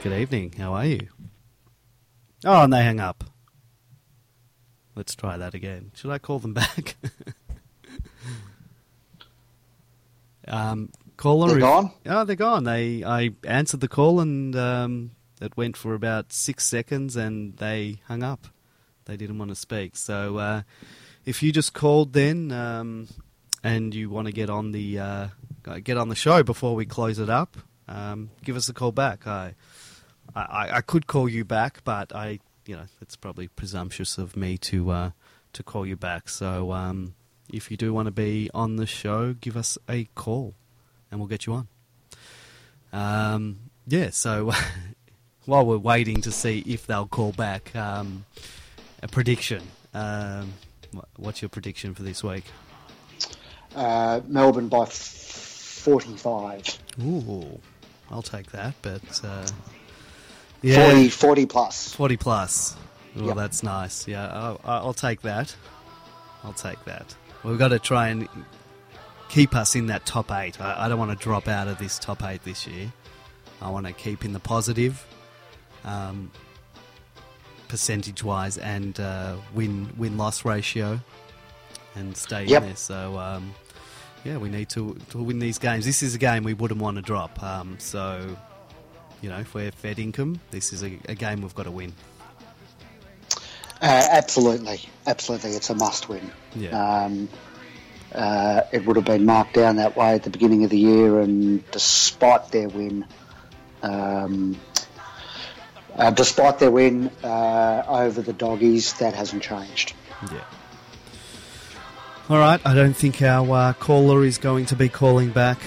[0.02, 0.54] good evening.
[0.56, 1.08] How are you?
[2.44, 3.24] Oh, and they hang up.
[4.94, 5.90] Let's try that again.
[5.94, 6.96] Should I call them back?
[10.46, 11.92] um, caller, They're if- gone?
[12.06, 12.64] Oh, they're gone.
[12.64, 15.10] They I answered the call and um,
[15.40, 18.46] it went for about six seconds, and they hung up.
[19.06, 19.96] They didn't want to speak.
[19.96, 20.62] So uh,
[21.24, 23.08] if you just called then um,
[23.64, 25.26] and you want to get on the uh,
[25.78, 27.56] get on the show before we close it up,
[27.88, 29.26] um, give us a call back.
[29.26, 29.54] I,
[30.34, 34.58] I I could call you back, but I you know it's probably presumptuous of me
[34.58, 35.10] to uh,
[35.52, 36.28] to call you back.
[36.28, 37.14] So um,
[37.52, 40.54] if you do want to be on the show, give us a call,
[41.10, 41.68] and we'll get you on.
[42.92, 44.10] Um, yeah.
[44.10, 44.52] So
[45.46, 48.24] while we're waiting to see if they'll call back, um,
[49.02, 49.62] a prediction.
[49.94, 50.52] Um,
[51.16, 52.44] what's your prediction for this week?
[53.74, 54.84] Uh, Melbourne by
[55.80, 56.78] 45.
[57.02, 57.60] Ooh,
[58.10, 58.74] I'll take that.
[58.82, 59.46] But uh,
[60.62, 61.94] yeah, 40, 40 plus.
[61.94, 62.76] 40 plus.
[63.16, 63.36] Well, Yep.
[63.36, 64.06] that's nice.
[64.06, 65.54] Yeah, I'll, I'll take that.
[66.44, 67.14] I'll take that.
[67.42, 68.28] We've got to try and
[69.28, 70.60] keep us in that top eight.
[70.60, 72.92] I, I don't want to drop out of this top eight this year.
[73.60, 75.04] I want to keep in the positive,
[75.84, 76.30] um,
[77.68, 81.00] percentage wise, and uh, win win loss ratio,
[81.94, 82.62] and stay Yep.
[82.62, 82.76] in there.
[82.76, 83.18] So.
[83.18, 83.54] Um,
[84.24, 85.84] yeah, we need to, to win these games.
[85.84, 87.42] This is a game we wouldn't want to drop.
[87.42, 88.36] Um, so,
[89.22, 91.92] you know, if we're fed income, this is a, a game we've got to win.
[93.82, 94.80] Uh, absolutely.
[95.06, 95.52] Absolutely.
[95.52, 96.30] It's a must win.
[96.54, 97.04] Yeah.
[97.04, 97.28] Um,
[98.14, 101.20] uh, it would have been marked down that way at the beginning of the year,
[101.20, 103.06] and despite their win,
[103.82, 104.58] um,
[105.96, 109.94] uh, despite their win uh, over the doggies, that hasn't changed.
[110.32, 110.44] Yeah.
[112.30, 112.60] All right.
[112.64, 115.58] I don't think our uh, caller is going to be calling back.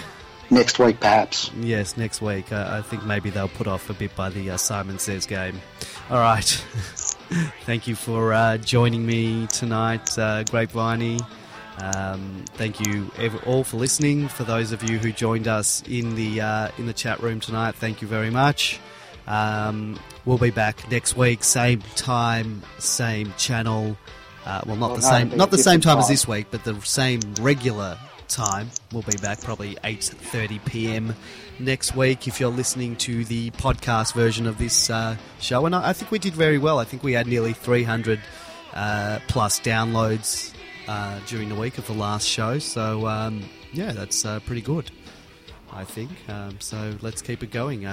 [0.50, 1.52] Next week, perhaps.
[1.60, 2.54] Yes, next week.
[2.54, 5.60] Uh, I think maybe they'll put off a bit by the uh, Simon Says game.
[6.10, 6.46] All right.
[7.66, 11.20] thank you for uh, joining me tonight, uh, Grapeviney.
[11.80, 13.12] Um, thank you
[13.46, 14.30] all for listening.
[14.30, 17.76] For those of you who joined us in the uh, in the chat room tonight,
[17.76, 18.80] thank you very much.
[19.28, 23.98] Um, we'll be back next week, same time, same channel.
[24.46, 26.48] Uh, well, not Well, the no, same, not the same different time as this week,
[26.52, 28.70] but the same regular time.
[28.92, 31.16] We'll be back probably 8:30 p.m.
[31.60, 32.28] next week.
[32.28, 36.12] If you're listening to the podcast version of this uh, show, and I, I think
[36.12, 36.80] we did very well.
[36.80, 38.20] I think we had nearly 300
[38.74, 40.54] uh, plus downloads
[40.88, 42.60] uh, during the week of the last show.
[42.60, 44.92] So um, yeah, that's uh, pretty good.
[45.72, 46.12] I think.
[46.30, 47.86] Um, so let's keep it going.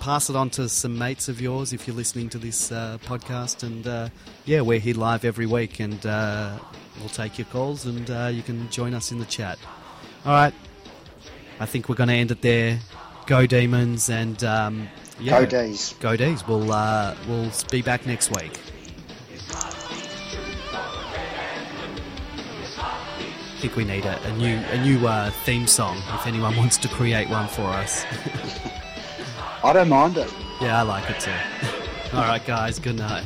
[0.00, 3.62] Pass it on to some mates of yours if you're listening to this uh, podcast.
[3.62, 4.08] And uh,
[4.46, 6.58] yeah, we're here live every week, and uh,
[6.98, 9.58] we'll take your calls, and uh, you can join us in the chat.
[10.24, 10.54] All right,
[11.60, 12.80] I think we're going to end it there.
[13.26, 14.88] Go Demons, and um,
[15.20, 15.94] yeah, Go D's.
[16.00, 16.48] Go D's.
[16.48, 18.58] We'll uh, we'll be back next week.
[22.72, 25.98] I think we need a, a new a new uh, theme song.
[26.14, 28.06] If anyone wants to create one for us.
[29.62, 30.32] I don't mind it.
[30.60, 31.30] Yeah, I like it too.
[32.16, 32.78] All right, guys.
[32.78, 33.24] Good night.